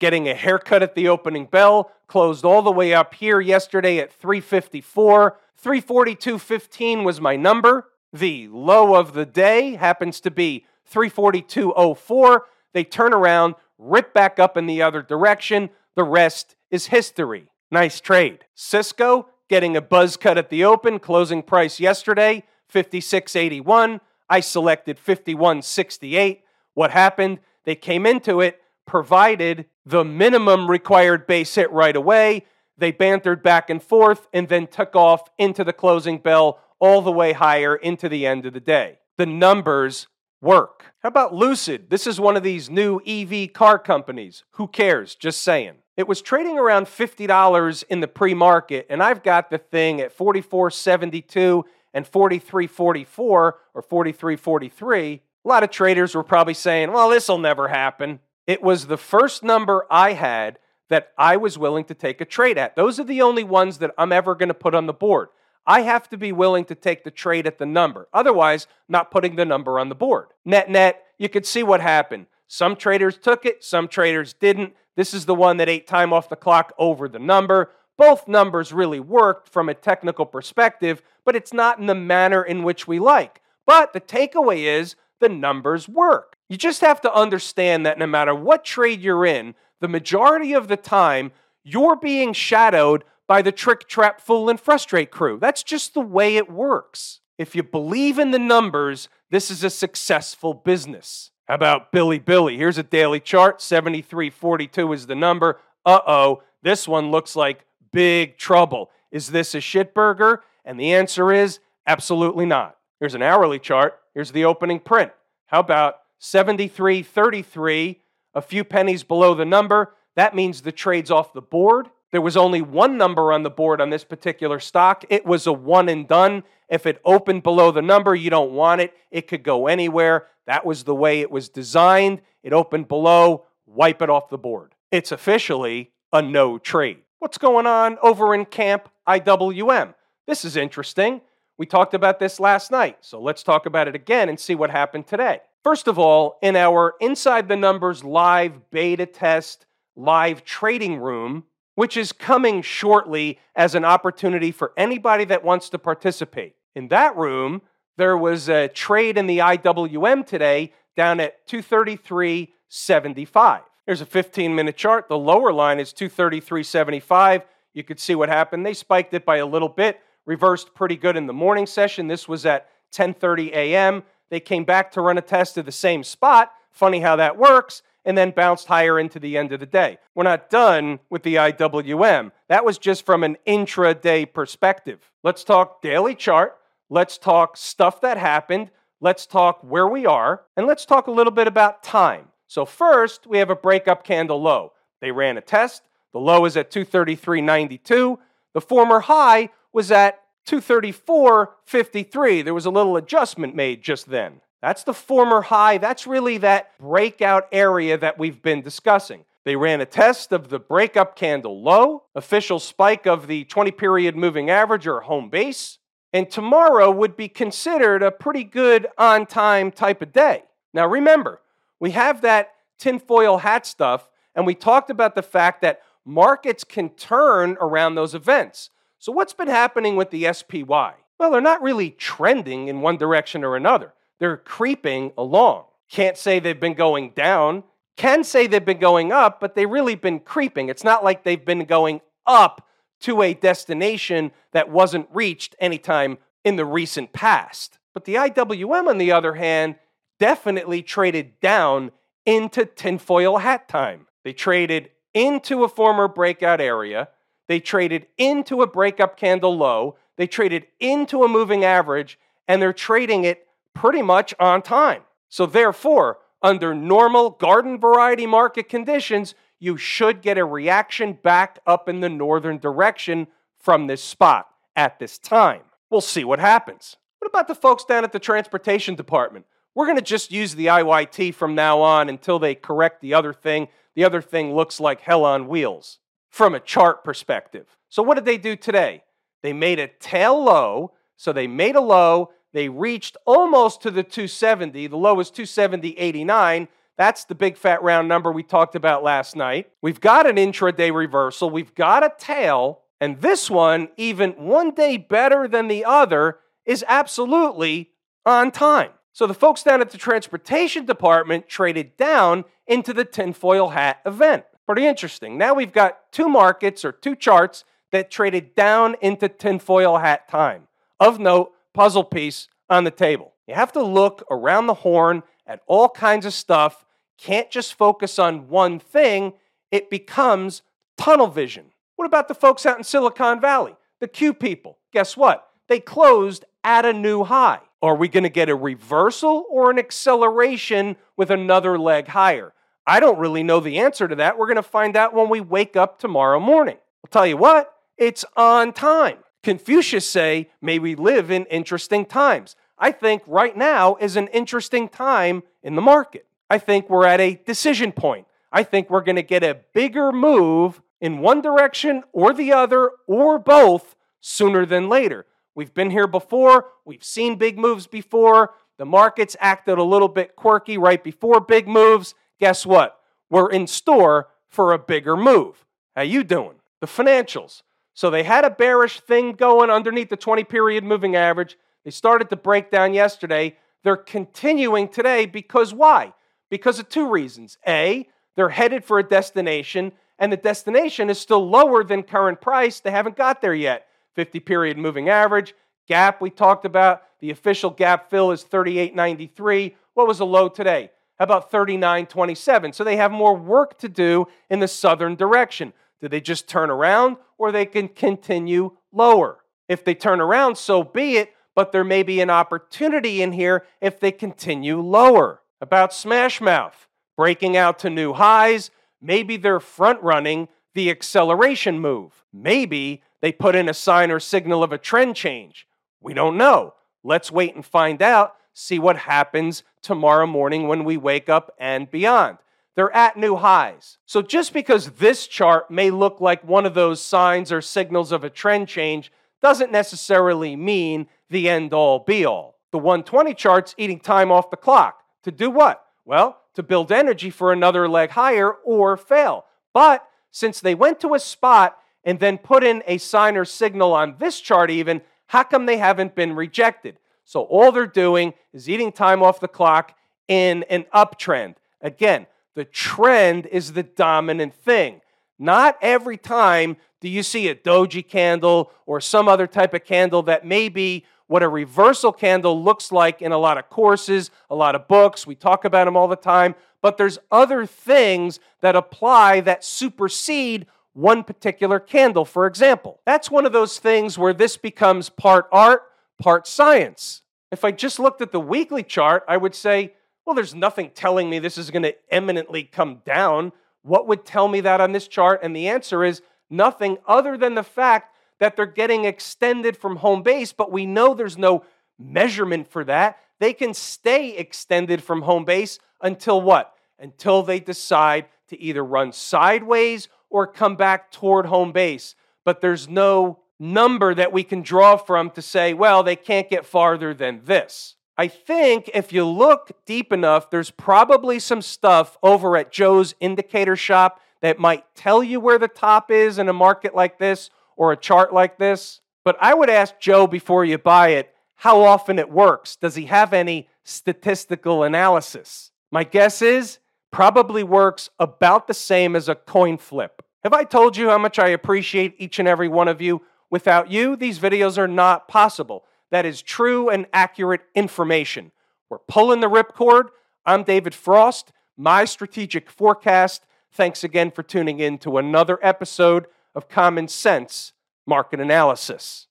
Getting 0.00 0.28
a 0.28 0.34
haircut 0.34 0.82
at 0.82 0.94
the 0.94 1.08
opening 1.08 1.46
bell, 1.46 1.92
closed 2.08 2.44
all 2.44 2.62
the 2.62 2.72
way 2.72 2.92
up 2.92 3.14
here 3.14 3.40
yesterday 3.40 3.98
at 3.98 4.12
354. 4.12 5.38
342.15 5.62 7.04
was 7.04 7.20
my 7.20 7.36
number. 7.36 7.90
The 8.12 8.48
low 8.48 8.96
of 8.96 9.12
the 9.12 9.26
day 9.26 9.76
happens 9.76 10.18
to 10.20 10.30
be 10.30 10.64
342.04. 10.92 12.40
They 12.72 12.82
turn 12.82 13.12
around, 13.12 13.54
rip 13.78 14.12
back 14.12 14.38
up 14.38 14.56
in 14.56 14.66
the 14.66 14.82
other 14.82 15.02
direction. 15.02 15.70
The 15.94 16.02
rest 16.02 16.56
is 16.70 16.86
history. 16.86 17.50
Nice 17.70 18.00
trade. 18.00 18.46
Cisco 18.54 19.28
getting 19.48 19.76
a 19.76 19.82
buzz 19.82 20.16
cut 20.16 20.38
at 20.38 20.48
the 20.48 20.64
open, 20.64 20.98
closing 20.98 21.42
price 21.42 21.78
yesterday 21.78 22.44
56.81. 22.72 24.00
I 24.28 24.40
selected 24.40 24.98
51.68. 25.04 26.40
What 26.74 26.92
happened? 26.92 27.40
They 27.64 27.74
came 27.74 28.06
into 28.06 28.40
it 28.40 28.60
provided 28.86 29.66
the 29.84 30.04
minimum 30.04 30.70
required 30.70 31.26
base 31.26 31.54
hit 31.54 31.70
right 31.70 31.96
away. 31.96 32.44
They 32.76 32.92
bantered 32.92 33.42
back 33.42 33.70
and 33.70 33.82
forth 33.82 34.26
and 34.32 34.48
then 34.48 34.66
took 34.66 34.96
off 34.96 35.28
into 35.38 35.64
the 35.64 35.72
closing 35.72 36.18
bell 36.18 36.60
all 36.78 37.02
the 37.02 37.12
way 37.12 37.32
higher 37.32 37.76
into 37.76 38.08
the 38.08 38.26
end 38.26 38.46
of 38.46 38.54
the 38.54 38.60
day. 38.60 38.98
The 39.18 39.26
numbers 39.26 40.08
work. 40.40 40.86
How 41.02 41.08
about 41.08 41.34
Lucid? 41.34 41.90
This 41.90 42.06
is 42.06 42.18
one 42.18 42.36
of 42.36 42.42
these 42.42 42.70
new 42.70 43.00
EV 43.06 43.52
car 43.52 43.78
companies. 43.78 44.44
Who 44.52 44.66
cares? 44.66 45.14
Just 45.14 45.42
saying. 45.42 45.74
It 45.96 46.08
was 46.08 46.22
trading 46.22 46.58
around 46.58 46.86
$50 46.86 47.84
in 47.90 48.00
the 48.00 48.08
pre-market 48.08 48.86
and 48.88 49.02
I've 49.02 49.22
got 49.22 49.50
the 49.50 49.58
thing 49.58 50.00
at 50.00 50.16
44.72 50.16 51.64
and 51.92 52.10
43.44 52.10 53.18
or 53.18 53.56
43.43. 53.74 55.20
A 55.44 55.48
lot 55.48 55.62
of 55.62 55.70
traders 55.70 56.14
were 56.14 56.22
probably 56.22 56.54
saying, 56.54 56.92
"Well, 56.92 57.08
this 57.08 57.28
will 57.28 57.38
never 57.38 57.68
happen." 57.68 58.20
It 58.50 58.64
was 58.64 58.88
the 58.88 58.96
first 58.96 59.44
number 59.44 59.86
I 59.92 60.14
had 60.14 60.58
that 60.88 61.12
I 61.16 61.36
was 61.36 61.56
willing 61.56 61.84
to 61.84 61.94
take 61.94 62.20
a 62.20 62.24
trade 62.24 62.58
at. 62.58 62.74
Those 62.74 62.98
are 62.98 63.04
the 63.04 63.22
only 63.22 63.44
ones 63.44 63.78
that 63.78 63.94
I'm 63.96 64.10
ever 64.10 64.34
going 64.34 64.48
to 64.48 64.54
put 64.54 64.74
on 64.74 64.86
the 64.86 64.92
board. 64.92 65.28
I 65.68 65.82
have 65.82 66.08
to 66.08 66.16
be 66.16 66.32
willing 66.32 66.64
to 66.64 66.74
take 66.74 67.04
the 67.04 67.12
trade 67.12 67.46
at 67.46 67.58
the 67.58 67.64
number. 67.64 68.08
Otherwise, 68.12 68.66
not 68.88 69.12
putting 69.12 69.36
the 69.36 69.44
number 69.44 69.78
on 69.78 69.88
the 69.88 69.94
board. 69.94 70.30
Net 70.44 70.68
net, 70.68 71.04
you 71.16 71.28
could 71.28 71.46
see 71.46 71.62
what 71.62 71.80
happened. 71.80 72.26
Some 72.48 72.74
traders 72.74 73.18
took 73.18 73.46
it, 73.46 73.62
some 73.62 73.86
traders 73.86 74.32
didn't. 74.32 74.74
This 74.96 75.14
is 75.14 75.26
the 75.26 75.34
one 75.36 75.58
that 75.58 75.68
ate 75.68 75.86
time 75.86 76.12
off 76.12 76.28
the 76.28 76.34
clock 76.34 76.72
over 76.76 77.08
the 77.08 77.20
number. 77.20 77.70
Both 77.96 78.26
numbers 78.26 78.72
really 78.72 78.98
worked 78.98 79.48
from 79.48 79.68
a 79.68 79.74
technical 79.74 80.26
perspective, 80.26 81.02
but 81.24 81.36
it's 81.36 81.52
not 81.52 81.78
in 81.78 81.86
the 81.86 81.94
manner 81.94 82.42
in 82.42 82.64
which 82.64 82.88
we 82.88 82.98
like. 82.98 83.42
But 83.64 83.92
the 83.92 84.00
takeaway 84.00 84.64
is 84.64 84.96
the 85.20 85.28
numbers 85.28 85.88
work. 85.88 86.34
You 86.50 86.56
just 86.56 86.80
have 86.80 87.00
to 87.02 87.14
understand 87.14 87.86
that 87.86 87.96
no 87.96 88.08
matter 88.08 88.34
what 88.34 88.64
trade 88.64 89.00
you're 89.00 89.24
in, 89.24 89.54
the 89.80 89.86
majority 89.86 90.52
of 90.52 90.66
the 90.66 90.76
time, 90.76 91.30
you're 91.62 91.94
being 91.94 92.32
shadowed 92.32 93.04
by 93.28 93.40
the 93.40 93.52
trick, 93.52 93.86
trap, 93.88 94.20
fool, 94.20 94.50
and 94.50 94.60
frustrate 94.60 95.12
crew. 95.12 95.38
That's 95.40 95.62
just 95.62 95.94
the 95.94 96.00
way 96.00 96.36
it 96.36 96.50
works. 96.50 97.20
If 97.38 97.54
you 97.54 97.62
believe 97.62 98.18
in 98.18 98.32
the 98.32 98.38
numbers, 98.40 99.08
this 99.30 99.48
is 99.48 99.62
a 99.62 99.70
successful 99.70 100.52
business. 100.52 101.30
How 101.46 101.54
about 101.54 101.92
Bilibili? 101.92 102.56
Here's 102.56 102.78
a 102.78 102.82
daily 102.82 103.20
chart 103.20 103.62
7342 103.62 104.92
is 104.92 105.06
the 105.06 105.14
number. 105.14 105.60
Uh 105.86 106.00
oh, 106.04 106.42
this 106.62 106.88
one 106.88 107.12
looks 107.12 107.36
like 107.36 107.64
big 107.92 108.38
trouble. 108.38 108.90
Is 109.12 109.30
this 109.30 109.54
a 109.54 109.58
shitburger? 109.58 110.38
And 110.64 110.78
the 110.78 110.92
answer 110.94 111.32
is 111.32 111.60
absolutely 111.86 112.44
not. 112.44 112.76
Here's 112.98 113.14
an 113.14 113.22
hourly 113.22 113.60
chart. 113.60 114.00
Here's 114.14 114.32
the 114.32 114.44
opening 114.44 114.80
print. 114.80 115.12
How 115.46 115.60
about 115.60 115.99
73.33, 116.20 117.96
a 118.34 118.42
few 118.42 118.64
pennies 118.64 119.02
below 119.02 119.34
the 119.34 119.44
number. 119.44 119.94
That 120.16 120.34
means 120.34 120.60
the 120.60 120.72
trade's 120.72 121.10
off 121.10 121.32
the 121.32 121.42
board. 121.42 121.88
There 122.12 122.20
was 122.20 122.36
only 122.36 122.60
one 122.60 122.98
number 122.98 123.32
on 123.32 123.42
the 123.42 123.50
board 123.50 123.80
on 123.80 123.90
this 123.90 124.04
particular 124.04 124.58
stock. 124.58 125.04
It 125.08 125.24
was 125.24 125.46
a 125.46 125.52
one 125.52 125.88
and 125.88 126.08
done. 126.08 126.42
If 126.68 126.86
it 126.86 127.00
opened 127.04 127.42
below 127.42 127.70
the 127.70 127.82
number, 127.82 128.14
you 128.14 128.30
don't 128.30 128.52
want 128.52 128.80
it. 128.80 128.94
It 129.10 129.28
could 129.28 129.42
go 129.42 129.66
anywhere. 129.66 130.26
That 130.46 130.66
was 130.66 130.84
the 130.84 130.94
way 130.94 131.20
it 131.20 131.30
was 131.30 131.48
designed. 131.48 132.22
It 132.42 132.52
opened 132.52 132.88
below, 132.88 133.44
wipe 133.66 134.02
it 134.02 134.10
off 134.10 134.28
the 134.28 134.38
board. 134.38 134.74
It's 134.90 135.12
officially 135.12 135.92
a 136.12 136.20
no 136.20 136.58
trade. 136.58 136.98
What's 137.20 137.38
going 137.38 137.66
on 137.66 137.98
over 138.02 138.34
in 138.34 138.44
Camp 138.44 138.88
IWM? 139.06 139.94
This 140.26 140.44
is 140.44 140.56
interesting. 140.56 141.20
We 141.58 141.66
talked 141.66 141.94
about 141.94 142.18
this 142.18 142.40
last 142.40 142.70
night, 142.70 142.98
so 143.02 143.20
let's 143.20 143.42
talk 143.42 143.66
about 143.66 143.86
it 143.86 143.94
again 143.94 144.28
and 144.28 144.40
see 144.40 144.54
what 144.54 144.70
happened 144.70 145.06
today. 145.06 145.40
First 145.62 145.88
of 145.88 145.98
all, 145.98 146.38
in 146.40 146.56
our 146.56 146.94
Inside 147.00 147.48
the 147.48 147.56
Numbers 147.56 148.02
live 148.02 148.70
beta 148.70 149.04
test, 149.04 149.66
live 149.94 150.42
trading 150.44 150.98
room, 150.98 151.44
which 151.74 151.98
is 151.98 152.12
coming 152.12 152.62
shortly 152.62 153.38
as 153.54 153.74
an 153.74 153.84
opportunity 153.84 154.52
for 154.52 154.72
anybody 154.76 155.24
that 155.26 155.44
wants 155.44 155.68
to 155.70 155.78
participate. 155.78 156.54
In 156.74 156.88
that 156.88 157.16
room, 157.16 157.62
there 157.98 158.16
was 158.16 158.48
a 158.48 158.68
trade 158.68 159.18
in 159.18 159.26
the 159.26 159.38
IWM 159.38 160.26
today 160.26 160.72
down 160.96 161.20
at 161.20 161.46
233.75. 161.46 163.60
Here's 163.86 164.00
a 164.00 164.06
15 164.06 164.54
minute 164.54 164.76
chart. 164.76 165.08
The 165.08 165.18
lower 165.18 165.52
line 165.52 165.78
is 165.78 165.92
233.75. 165.92 167.42
You 167.74 167.84
could 167.84 168.00
see 168.00 168.14
what 168.14 168.28
happened. 168.28 168.64
They 168.64 168.74
spiked 168.74 169.14
it 169.14 169.26
by 169.26 169.36
a 169.36 169.46
little 169.46 169.68
bit, 169.68 170.00
reversed 170.24 170.74
pretty 170.74 170.96
good 170.96 171.16
in 171.16 171.26
the 171.26 171.32
morning 171.32 171.66
session. 171.66 172.08
This 172.08 172.26
was 172.26 172.46
at 172.46 172.68
10:30 172.92 173.52
a.m. 173.52 174.02
They 174.30 174.40
came 174.40 174.64
back 174.64 174.92
to 174.92 175.00
run 175.00 175.18
a 175.18 175.22
test 175.22 175.54
to 175.54 175.62
the 175.62 175.72
same 175.72 176.04
spot. 176.04 176.52
Funny 176.70 177.00
how 177.00 177.16
that 177.16 177.36
works. 177.36 177.82
And 178.04 178.16
then 178.16 178.30
bounced 178.30 178.66
higher 178.66 178.98
into 178.98 179.18
the 179.18 179.36
end 179.36 179.52
of 179.52 179.60
the 179.60 179.66
day. 179.66 179.98
We're 180.14 180.24
not 180.24 180.48
done 180.48 181.00
with 181.10 181.22
the 181.22 181.34
IWM. 181.34 182.32
That 182.48 182.64
was 182.64 182.78
just 182.78 183.04
from 183.04 183.22
an 183.22 183.36
intraday 183.46 184.32
perspective. 184.32 185.10
Let's 185.22 185.44
talk 185.44 185.82
daily 185.82 186.14
chart. 186.14 186.56
Let's 186.88 187.18
talk 187.18 187.58
stuff 187.58 188.00
that 188.00 188.16
happened. 188.16 188.70
Let's 189.00 189.26
talk 189.26 189.62
where 189.62 189.86
we 189.86 190.06
are. 190.06 190.42
And 190.56 190.66
let's 190.66 190.86
talk 190.86 191.08
a 191.08 191.12
little 191.12 191.32
bit 191.32 191.46
about 191.46 191.82
time. 191.82 192.28
So, 192.46 192.64
first, 192.64 193.26
we 193.26 193.38
have 193.38 193.50
a 193.50 193.56
breakup 193.56 194.02
candle 194.02 194.40
low. 194.40 194.72
They 195.00 195.12
ran 195.12 195.36
a 195.36 195.40
test. 195.42 195.82
The 196.12 196.18
low 196.18 196.44
is 196.46 196.56
at 196.56 196.70
233.92. 196.70 198.18
The 198.54 198.60
former 198.60 199.00
high 199.00 199.50
was 199.72 199.92
at 199.92 200.20
234.53. 200.46 202.44
There 202.44 202.54
was 202.54 202.66
a 202.66 202.70
little 202.70 202.96
adjustment 202.96 203.54
made 203.54 203.82
just 203.82 204.06
then. 204.06 204.40
That's 204.62 204.84
the 204.84 204.94
former 204.94 205.42
high. 205.42 205.78
That's 205.78 206.06
really 206.06 206.38
that 206.38 206.76
breakout 206.78 207.48
area 207.50 207.96
that 207.96 208.18
we've 208.18 208.42
been 208.42 208.60
discussing. 208.62 209.24
They 209.44 209.56
ran 209.56 209.80
a 209.80 209.86
test 209.86 210.32
of 210.32 210.48
the 210.50 210.58
breakup 210.58 211.16
candle 211.16 211.62
low, 211.62 212.04
official 212.14 212.58
spike 212.58 213.06
of 213.06 213.26
the 213.26 213.44
20 213.44 213.70
period 213.70 214.16
moving 214.16 214.50
average 214.50 214.86
or 214.86 215.00
home 215.00 215.30
base, 215.30 215.78
and 216.12 216.30
tomorrow 216.30 216.90
would 216.90 217.16
be 217.16 217.28
considered 217.28 218.02
a 218.02 218.10
pretty 218.10 218.44
good 218.44 218.86
on 218.98 219.24
time 219.26 219.70
type 219.70 220.02
of 220.02 220.12
day. 220.12 220.42
Now 220.74 220.86
remember, 220.86 221.40
we 221.78 221.92
have 221.92 222.20
that 222.20 222.52
tinfoil 222.78 223.38
hat 223.38 223.64
stuff, 223.64 224.08
and 224.34 224.46
we 224.46 224.54
talked 224.54 224.90
about 224.90 225.14
the 225.14 225.22
fact 225.22 225.62
that 225.62 225.80
markets 226.04 226.64
can 226.64 226.90
turn 226.90 227.56
around 227.60 227.94
those 227.94 228.14
events. 228.14 228.70
So, 229.00 229.12
what's 229.12 229.32
been 229.32 229.48
happening 229.48 229.96
with 229.96 230.10
the 230.10 230.30
SPY? 230.30 230.92
Well, 231.18 231.30
they're 231.30 231.40
not 231.40 231.62
really 231.62 231.90
trending 231.90 232.68
in 232.68 232.82
one 232.82 232.98
direction 232.98 233.44
or 233.44 233.56
another, 233.56 233.94
they're 234.18 234.36
creeping 234.36 235.12
along. 235.16 235.64
Can't 235.90 236.16
say 236.16 236.38
they've 236.38 236.60
been 236.60 236.74
going 236.74 237.10
down, 237.16 237.64
can 237.96 238.22
say 238.22 238.46
they've 238.46 238.64
been 238.64 238.78
going 238.78 239.10
up, 239.10 239.40
but 239.40 239.54
they've 239.54 239.68
really 239.68 239.94
been 239.96 240.20
creeping. 240.20 240.68
It's 240.68 240.84
not 240.84 241.02
like 241.02 241.24
they've 241.24 241.44
been 241.44 241.64
going 241.64 242.00
up 242.26 242.66
to 243.00 243.22
a 243.22 243.34
destination 243.34 244.30
that 244.52 244.70
wasn't 244.70 245.08
reached 245.12 245.56
anytime 245.58 246.18
in 246.44 246.56
the 246.56 246.64
recent 246.66 247.12
past. 247.12 247.78
But 247.94 248.04
the 248.04 248.14
IWM, 248.16 248.86
on 248.86 248.98
the 248.98 249.12
other 249.12 249.34
hand, 249.34 249.76
definitely 250.18 250.82
traded 250.82 251.40
down 251.40 251.90
into 252.24 252.66
tinfoil 252.66 253.38
hat 253.38 253.68
time. 253.68 254.06
They 254.24 254.32
traded 254.34 254.90
into 255.14 255.64
a 255.64 255.68
former 255.68 256.06
breakout 256.06 256.60
area. 256.60 257.08
They 257.50 257.58
traded 257.58 258.06
into 258.16 258.62
a 258.62 258.68
breakup 258.68 259.16
candle 259.16 259.56
low. 259.56 259.96
They 260.16 260.28
traded 260.28 260.68
into 260.78 261.24
a 261.24 261.28
moving 261.28 261.64
average, 261.64 262.16
and 262.46 262.62
they're 262.62 262.72
trading 262.72 263.24
it 263.24 263.44
pretty 263.74 264.02
much 264.02 264.32
on 264.38 264.62
time. 264.62 265.02
So, 265.28 265.46
therefore, 265.46 266.18
under 266.42 266.76
normal 266.76 267.30
garden 267.30 267.80
variety 267.80 268.24
market 268.24 268.68
conditions, 268.68 269.34
you 269.58 269.76
should 269.76 270.22
get 270.22 270.38
a 270.38 270.44
reaction 270.44 271.14
back 271.14 271.58
up 271.66 271.88
in 271.88 271.98
the 271.98 272.08
northern 272.08 272.58
direction 272.58 273.26
from 273.58 273.88
this 273.88 274.04
spot 274.04 274.46
at 274.76 275.00
this 275.00 275.18
time. 275.18 275.62
We'll 275.90 276.02
see 276.02 276.22
what 276.22 276.38
happens. 276.38 276.98
What 277.18 277.26
about 277.26 277.48
the 277.48 277.56
folks 277.56 277.84
down 277.84 278.04
at 278.04 278.12
the 278.12 278.20
transportation 278.20 278.94
department? 278.94 279.44
We're 279.74 279.86
going 279.86 279.98
to 279.98 280.02
just 280.02 280.30
use 280.30 280.54
the 280.54 280.66
IYT 280.66 281.34
from 281.34 281.56
now 281.56 281.80
on 281.80 282.08
until 282.08 282.38
they 282.38 282.54
correct 282.54 283.00
the 283.00 283.14
other 283.14 283.32
thing. 283.32 283.66
The 283.96 284.04
other 284.04 284.22
thing 284.22 284.54
looks 284.54 284.78
like 284.78 285.00
hell 285.00 285.24
on 285.24 285.48
wheels 285.48 285.98
from 286.30 286.54
a 286.54 286.60
chart 286.60 287.04
perspective. 287.04 287.66
So, 287.88 288.02
what 288.02 288.14
did 288.14 288.24
they 288.24 288.38
do 288.38 288.56
today? 288.56 289.02
They 289.42 289.52
made 289.52 289.78
a 289.78 289.88
tail 289.88 290.42
low. 290.42 290.92
So, 291.16 291.32
they 291.32 291.46
made 291.46 291.76
a 291.76 291.80
low. 291.80 292.30
They 292.52 292.68
reached 292.68 293.16
almost 293.26 293.82
to 293.82 293.90
the 293.90 294.02
270. 294.02 294.86
The 294.86 294.96
low 294.96 295.14
was 295.14 295.30
270.89. 295.30 296.68
That's 296.96 297.24
the 297.24 297.34
big 297.34 297.56
fat 297.56 297.82
round 297.82 298.08
number 298.08 298.30
we 298.30 298.42
talked 298.42 298.74
about 298.74 299.02
last 299.02 299.34
night. 299.34 299.70
We've 299.80 300.00
got 300.00 300.28
an 300.28 300.36
intraday 300.36 300.94
reversal. 300.94 301.48
We've 301.48 301.74
got 301.74 302.04
a 302.04 302.12
tail. 302.18 302.80
And 303.00 303.20
this 303.20 303.50
one, 303.50 303.88
even 303.96 304.32
one 304.32 304.72
day 304.72 304.98
better 304.98 305.48
than 305.48 305.68
the 305.68 305.84
other, 305.84 306.40
is 306.66 306.84
absolutely 306.86 307.90
on 308.26 308.50
time. 308.50 308.90
So 309.12 309.26
the 309.26 309.34
folks 309.34 309.62
down 309.62 309.80
at 309.80 309.90
the 309.90 309.98
transportation 309.98 310.84
department 310.84 311.48
traded 311.48 311.96
down 311.96 312.44
into 312.66 312.92
the 312.92 313.04
tinfoil 313.04 313.70
hat 313.70 314.00
event. 314.04 314.44
Pretty 314.70 314.86
interesting. 314.86 315.36
Now 315.36 315.54
we've 315.54 315.72
got 315.72 316.12
two 316.12 316.28
markets 316.28 316.84
or 316.84 316.92
two 316.92 317.16
charts 317.16 317.64
that 317.90 318.08
traded 318.08 318.54
down 318.54 318.94
into 319.00 319.28
tinfoil 319.28 319.98
hat 319.98 320.28
time. 320.28 320.68
Of 321.00 321.18
note, 321.18 321.50
puzzle 321.74 322.04
piece 322.04 322.46
on 322.68 322.84
the 322.84 322.92
table. 322.92 323.32
You 323.48 323.56
have 323.56 323.72
to 323.72 323.82
look 323.82 324.24
around 324.30 324.68
the 324.68 324.74
horn 324.74 325.24
at 325.44 325.60
all 325.66 325.88
kinds 325.88 326.24
of 326.24 326.32
stuff. 326.32 326.84
Can't 327.18 327.50
just 327.50 327.74
focus 327.74 328.16
on 328.20 328.46
one 328.46 328.78
thing, 328.78 329.32
it 329.72 329.90
becomes 329.90 330.62
tunnel 330.96 331.26
vision. 331.26 331.72
What 331.96 332.06
about 332.06 332.28
the 332.28 332.34
folks 332.36 332.64
out 332.64 332.78
in 332.78 332.84
Silicon 332.84 333.40
Valley? 333.40 333.74
The 333.98 334.06
Q 334.06 334.32
people. 334.32 334.78
Guess 334.92 335.16
what? 335.16 335.48
They 335.66 335.80
closed 335.80 336.44
at 336.62 336.86
a 336.86 336.92
new 336.92 337.24
high. 337.24 337.58
Are 337.82 337.96
we 337.96 338.06
going 338.06 338.22
to 338.22 338.28
get 338.28 338.48
a 338.48 338.54
reversal 338.54 339.46
or 339.50 339.72
an 339.72 339.80
acceleration 339.80 340.94
with 341.16 341.32
another 341.32 341.76
leg 341.76 342.06
higher? 342.06 342.52
I 342.90 342.98
don't 342.98 343.20
really 343.20 343.44
know 343.44 343.60
the 343.60 343.78
answer 343.78 344.08
to 344.08 344.16
that. 344.16 344.36
We're 344.36 344.48
going 344.48 344.56
to 344.56 344.64
find 344.64 344.96
out 344.96 345.14
when 345.14 345.28
we 345.28 345.40
wake 345.40 345.76
up 345.76 346.00
tomorrow 346.00 346.40
morning. 346.40 346.76
I'll 347.04 347.10
tell 347.10 347.24
you 347.24 347.36
what, 347.36 347.72
it's 347.96 348.24
on 348.36 348.72
time. 348.72 349.18
Confucius 349.44 350.04
say, 350.04 350.50
may 350.60 350.80
we 350.80 350.96
live 350.96 351.30
in 351.30 351.44
interesting 351.44 352.04
times. 352.04 352.56
I 352.80 352.90
think 352.90 353.22
right 353.28 353.56
now 353.56 353.94
is 354.00 354.16
an 354.16 354.26
interesting 354.28 354.88
time 354.88 355.44
in 355.62 355.76
the 355.76 355.80
market. 355.80 356.26
I 356.50 356.58
think 356.58 356.90
we're 356.90 357.06
at 357.06 357.20
a 357.20 357.40
decision 357.46 357.92
point. 357.92 358.26
I 358.50 358.64
think 358.64 358.90
we're 358.90 359.02
going 359.02 359.14
to 359.14 359.22
get 359.22 359.44
a 359.44 359.60
bigger 359.72 360.10
move 360.10 360.82
in 361.00 361.20
one 361.20 361.42
direction 361.42 362.02
or 362.12 362.32
the 362.32 362.52
other 362.52 362.90
or 363.06 363.38
both 363.38 363.94
sooner 364.20 364.66
than 364.66 364.88
later. 364.88 365.26
We've 365.54 365.72
been 365.72 365.92
here 365.92 366.08
before, 366.08 366.66
we've 366.84 367.04
seen 367.04 367.36
big 367.36 367.56
moves 367.56 367.86
before. 367.86 368.54
The 368.78 368.86
markets 368.86 369.36
acted 369.38 369.78
a 369.78 369.84
little 369.84 370.08
bit 370.08 370.34
quirky 370.34 370.76
right 370.76 371.04
before 371.04 371.38
big 371.38 371.68
moves. 371.68 372.16
Guess 372.40 372.64
what? 372.64 372.98
We're 373.28 373.50
in 373.50 373.66
store 373.66 374.28
for 374.48 374.72
a 374.72 374.78
bigger 374.78 375.16
move. 375.16 375.64
How 375.94 376.02
you 376.02 376.24
doing? 376.24 376.56
The 376.80 376.86
financials. 376.86 377.62
So 377.94 378.10
they 378.10 378.22
had 378.22 378.44
a 378.44 378.50
bearish 378.50 379.00
thing 379.00 379.32
going 379.32 379.70
underneath 379.70 380.08
the 380.08 380.16
20 380.16 380.44
period 380.44 380.82
moving 380.82 381.14
average. 381.14 381.58
They 381.84 381.90
started 381.90 382.30
to 382.30 382.36
break 382.36 382.70
down 382.70 382.94
yesterday. 382.94 383.56
They're 383.84 383.96
continuing 383.96 384.88
today 384.88 385.26
because 385.26 385.74
why? 385.74 386.14
Because 386.50 386.78
of 386.78 386.88
two 386.88 387.08
reasons. 387.08 387.58
A, 387.68 388.08
they're 388.36 388.48
headed 388.48 388.84
for 388.84 388.98
a 388.98 389.08
destination, 389.08 389.92
and 390.18 390.32
the 390.32 390.36
destination 390.36 391.10
is 391.10 391.20
still 391.20 391.48
lower 391.48 391.84
than 391.84 392.02
current 392.02 392.40
price. 392.40 392.80
They 392.80 392.90
haven't 392.90 393.16
got 393.16 393.42
there 393.42 393.54
yet. 393.54 393.86
50 394.14 394.40
period 394.40 394.78
moving 394.78 395.08
average. 395.08 395.54
Gap 395.86 396.20
we 396.20 396.30
talked 396.30 396.64
about, 396.64 397.02
the 397.20 397.30
official 397.30 397.70
gap 397.70 398.08
fill 398.08 398.30
is 398.30 398.44
38.93. 398.44 399.74
What 399.94 400.06
was 400.06 400.18
the 400.18 400.26
low 400.26 400.48
today? 400.48 400.90
About 401.20 401.52
39.27? 401.52 402.74
So 402.74 402.82
they 402.82 402.96
have 402.96 403.12
more 403.12 403.36
work 403.36 403.78
to 403.78 403.88
do 403.88 404.26
in 404.48 404.58
the 404.58 404.66
southern 404.66 405.14
direction. 405.14 405.74
Do 406.00 406.08
they 406.08 406.20
just 406.20 406.48
turn 406.48 406.70
around 406.70 407.18
or 407.38 407.52
they 407.52 407.66
can 407.66 407.88
continue 407.88 408.76
lower? 408.90 409.38
If 409.68 409.84
they 409.84 409.94
turn 409.94 410.20
around, 410.20 410.56
so 410.56 410.82
be 410.82 411.18
it, 411.18 411.32
but 411.54 411.72
there 411.72 411.84
may 411.84 412.02
be 412.02 412.20
an 412.20 412.30
opportunity 412.30 413.22
in 413.22 413.32
here 413.32 413.66
if 413.80 414.00
they 414.00 414.10
continue 414.10 414.80
lower. 414.80 415.42
About 415.60 415.90
Smashmouth, 415.90 416.86
breaking 417.18 417.54
out 417.54 417.78
to 417.80 417.90
new 417.90 418.14
highs. 418.14 418.70
Maybe 419.02 419.36
they're 419.36 419.60
front 419.60 420.02
running 420.02 420.48
the 420.74 420.90
acceleration 420.90 421.78
move. 421.78 422.24
Maybe 422.32 423.02
they 423.20 423.30
put 423.30 423.54
in 423.54 423.68
a 423.68 423.74
sign 423.74 424.10
or 424.10 424.20
signal 424.20 424.62
of 424.62 424.72
a 424.72 424.78
trend 424.78 425.16
change. 425.16 425.66
We 426.00 426.14
don't 426.14 426.38
know. 426.38 426.74
Let's 427.04 427.30
wait 427.30 427.54
and 427.54 427.64
find 427.64 428.00
out, 428.00 428.36
see 428.52 428.78
what 428.78 428.96
happens 428.98 429.62
tomorrow 429.82 430.26
morning 430.26 430.68
when 430.68 430.84
we 430.84 430.96
wake 430.96 431.28
up 431.28 431.54
and 431.58 431.90
beyond. 431.90 432.38
They're 432.76 432.94
at 432.94 433.16
new 433.16 433.36
highs. 433.36 433.98
So 434.06 434.22
just 434.22 434.52
because 434.52 434.92
this 434.92 435.26
chart 435.26 435.70
may 435.70 435.90
look 435.90 436.20
like 436.20 436.42
one 436.44 436.66
of 436.66 436.74
those 436.74 437.02
signs 437.02 437.52
or 437.52 437.60
signals 437.60 438.12
of 438.12 438.24
a 438.24 438.30
trend 438.30 438.68
change 438.68 439.12
doesn't 439.42 439.72
necessarily 439.72 440.56
mean 440.56 441.06
the 441.28 441.48
end 441.48 441.72
all 441.74 441.98
be 441.98 442.24
all. 442.24 442.58
The 442.70 442.78
120 442.78 443.34
chart's 443.34 443.74
eating 443.76 444.00
time 444.00 444.30
off 444.30 444.50
the 444.50 444.56
clock. 444.56 445.02
To 445.24 445.32
do 445.32 445.50
what? 445.50 445.84
Well, 446.04 446.40
to 446.54 446.62
build 446.62 446.92
energy 446.92 447.30
for 447.30 447.52
another 447.52 447.88
leg 447.88 448.10
higher 448.10 448.50
or 448.50 448.96
fail. 448.96 449.44
But 449.72 450.06
since 450.30 450.60
they 450.60 450.74
went 450.74 451.00
to 451.00 451.14
a 451.14 451.18
spot 451.18 451.76
and 452.04 452.20
then 452.20 452.38
put 452.38 452.64
in 452.64 452.82
a 452.86 452.98
sign 452.98 453.36
or 453.36 453.44
signal 453.44 453.92
on 453.92 454.16
this 454.18 454.40
chart, 454.40 454.70
even, 454.70 455.02
how 455.26 455.42
come 455.42 455.66
they 455.66 455.78
haven't 455.78 456.14
been 456.14 456.34
rejected? 456.34 456.98
So 457.30 457.42
all 457.42 457.70
they're 457.70 457.86
doing 457.86 458.34
is 458.52 458.68
eating 458.68 458.90
time 458.90 459.22
off 459.22 459.38
the 459.38 459.46
clock 459.46 459.96
in 460.26 460.64
an 460.64 460.84
uptrend. 460.92 461.54
Again, 461.80 462.26
the 462.56 462.64
trend 462.64 463.46
is 463.46 463.72
the 463.72 463.84
dominant 463.84 464.52
thing. 464.52 465.00
Not 465.38 465.78
every 465.80 466.16
time 466.16 466.76
do 467.00 467.08
you 467.08 467.22
see 467.22 467.46
a 467.46 467.54
doji 467.54 468.04
candle 468.04 468.72
or 468.84 469.00
some 469.00 469.28
other 469.28 469.46
type 469.46 469.74
of 469.74 469.84
candle 469.84 470.24
that 470.24 470.44
may 470.44 470.68
be 470.68 471.04
what 471.28 471.44
a 471.44 471.48
reversal 471.48 472.12
candle 472.12 472.60
looks 472.60 472.90
like 472.90 473.22
in 473.22 473.30
a 473.30 473.38
lot 473.38 473.58
of 473.58 473.70
courses, 473.70 474.32
a 474.50 474.56
lot 474.56 474.74
of 474.74 474.88
books. 474.88 475.24
We 475.24 475.36
talk 475.36 475.64
about 475.64 475.84
them 475.84 475.96
all 475.96 476.08
the 476.08 476.16
time. 476.16 476.56
But 476.82 476.96
there's 476.96 477.20
other 477.30 477.64
things 477.64 478.40
that 478.60 478.74
apply 478.74 479.38
that 479.42 479.62
supersede 479.62 480.66
one 480.94 481.22
particular 481.22 481.78
candle, 481.78 482.24
for 482.24 482.48
example. 482.48 482.98
That's 483.06 483.30
one 483.30 483.46
of 483.46 483.52
those 483.52 483.78
things 483.78 484.18
where 484.18 484.34
this 484.34 484.56
becomes 484.56 485.10
part 485.10 485.46
art, 485.52 485.84
part 486.20 486.46
science. 486.46 487.22
If 487.50 487.64
I 487.64 487.72
just 487.72 487.98
looked 487.98 488.22
at 488.22 488.30
the 488.30 488.40
weekly 488.40 488.82
chart, 488.82 489.24
I 489.26 489.36
would 489.36 489.54
say, 489.54 489.94
well, 490.24 490.34
there's 490.34 490.54
nothing 490.54 490.90
telling 490.94 491.28
me 491.28 491.38
this 491.38 491.58
is 491.58 491.70
going 491.70 491.82
to 491.82 491.96
eminently 492.10 492.62
come 492.62 493.02
down. 493.04 493.52
What 493.82 494.06
would 494.06 494.24
tell 494.24 494.46
me 494.46 494.60
that 494.60 494.80
on 494.80 494.92
this 494.92 495.08
chart? 495.08 495.40
And 495.42 495.56
the 495.56 495.68
answer 495.68 496.04
is 496.04 496.22
nothing 496.48 496.98
other 497.06 497.36
than 497.36 497.54
the 497.54 497.64
fact 497.64 498.14
that 498.38 498.56
they're 498.56 498.66
getting 498.66 499.04
extended 499.04 499.76
from 499.76 499.96
home 499.96 500.22
base, 500.22 500.52
but 500.52 500.70
we 500.70 500.86
know 500.86 501.14
there's 501.14 501.38
no 501.38 501.64
measurement 501.98 502.70
for 502.70 502.84
that. 502.84 503.18
they 503.38 503.52
can 503.54 503.72
stay 503.72 504.36
extended 504.36 505.02
from 505.02 505.22
home 505.22 505.46
base 505.46 505.78
until 506.02 506.40
what? 506.42 506.74
Until 506.98 507.42
they 507.42 507.58
decide 507.58 508.26
to 508.48 508.60
either 508.60 508.84
run 508.84 509.12
sideways 509.12 510.08
or 510.28 510.46
come 510.46 510.76
back 510.76 511.10
toward 511.10 511.46
home 511.46 511.72
base. 511.72 512.14
But 512.44 512.60
there's 512.60 512.88
no 512.88 513.38
number 513.60 514.14
that 514.14 514.32
we 514.32 514.42
can 514.42 514.62
draw 514.62 514.96
from 514.96 515.30
to 515.30 515.42
say, 515.42 515.74
well, 515.74 516.02
they 516.02 516.16
can't 516.16 516.50
get 516.50 516.66
farther 516.66 517.14
than 517.14 517.42
this. 517.44 517.94
I 518.16 518.26
think 518.28 518.90
if 518.92 519.12
you 519.12 519.24
look 519.24 519.70
deep 519.86 520.12
enough, 520.12 520.50
there's 520.50 520.70
probably 520.70 521.38
some 521.38 521.62
stuff 521.62 522.18
over 522.22 522.56
at 522.56 522.72
Joe's 522.72 523.14
indicator 523.20 523.76
shop 523.76 524.20
that 524.42 524.58
might 524.58 524.84
tell 524.94 525.22
you 525.22 525.38
where 525.38 525.58
the 525.58 525.68
top 525.68 526.10
is 526.10 526.38
in 526.38 526.48
a 526.48 526.52
market 526.52 526.94
like 526.94 527.18
this 527.18 527.50
or 527.76 527.92
a 527.92 527.96
chart 527.96 528.32
like 528.32 528.58
this. 528.58 529.00
But 529.24 529.36
I 529.40 529.54
would 529.54 529.70
ask 529.70 529.98
Joe 530.00 530.26
before 530.26 530.64
you 530.64 530.78
buy 530.78 531.10
it 531.10 531.32
how 531.56 531.82
often 531.82 532.18
it 532.18 532.30
works. 532.30 532.76
Does 532.76 532.94
he 532.94 533.06
have 533.06 533.32
any 533.34 533.68
statistical 533.84 534.82
analysis? 534.82 535.70
My 535.90 536.04
guess 536.04 536.40
is 536.40 536.78
probably 537.10 537.62
works 537.62 538.08
about 538.18 538.66
the 538.66 538.74
same 538.74 539.14
as 539.14 539.28
a 539.28 539.34
coin 539.34 539.76
flip. 539.76 540.22
Have 540.42 540.54
I 540.54 540.64
told 540.64 540.96
you 540.96 541.10
how 541.10 541.18
much 541.18 541.38
I 541.38 541.48
appreciate 541.48 542.14
each 542.18 542.38
and 542.38 542.48
every 542.48 542.68
one 542.68 542.88
of 542.88 543.02
you? 543.02 543.20
Without 543.50 543.90
you, 543.90 544.16
these 544.16 544.38
videos 544.38 544.78
are 544.78 544.88
not 544.88 545.28
possible. 545.28 545.84
That 546.10 546.24
is 546.24 546.42
true 546.42 546.88
and 546.88 547.06
accurate 547.12 547.62
information. 547.74 548.52
We're 548.88 548.98
pulling 548.98 549.40
the 549.40 549.50
ripcord. 549.50 550.08
I'm 550.46 550.62
David 550.62 550.94
Frost, 550.94 551.52
my 551.76 552.04
strategic 552.04 552.70
forecast. 552.70 553.44
Thanks 553.72 554.02
again 554.02 554.30
for 554.30 554.42
tuning 554.42 554.80
in 554.80 554.98
to 554.98 555.18
another 555.18 555.58
episode 555.62 556.26
of 556.54 556.68
Common 556.68 557.08
Sense 557.08 557.72
Market 558.06 558.40
Analysis. 558.40 559.28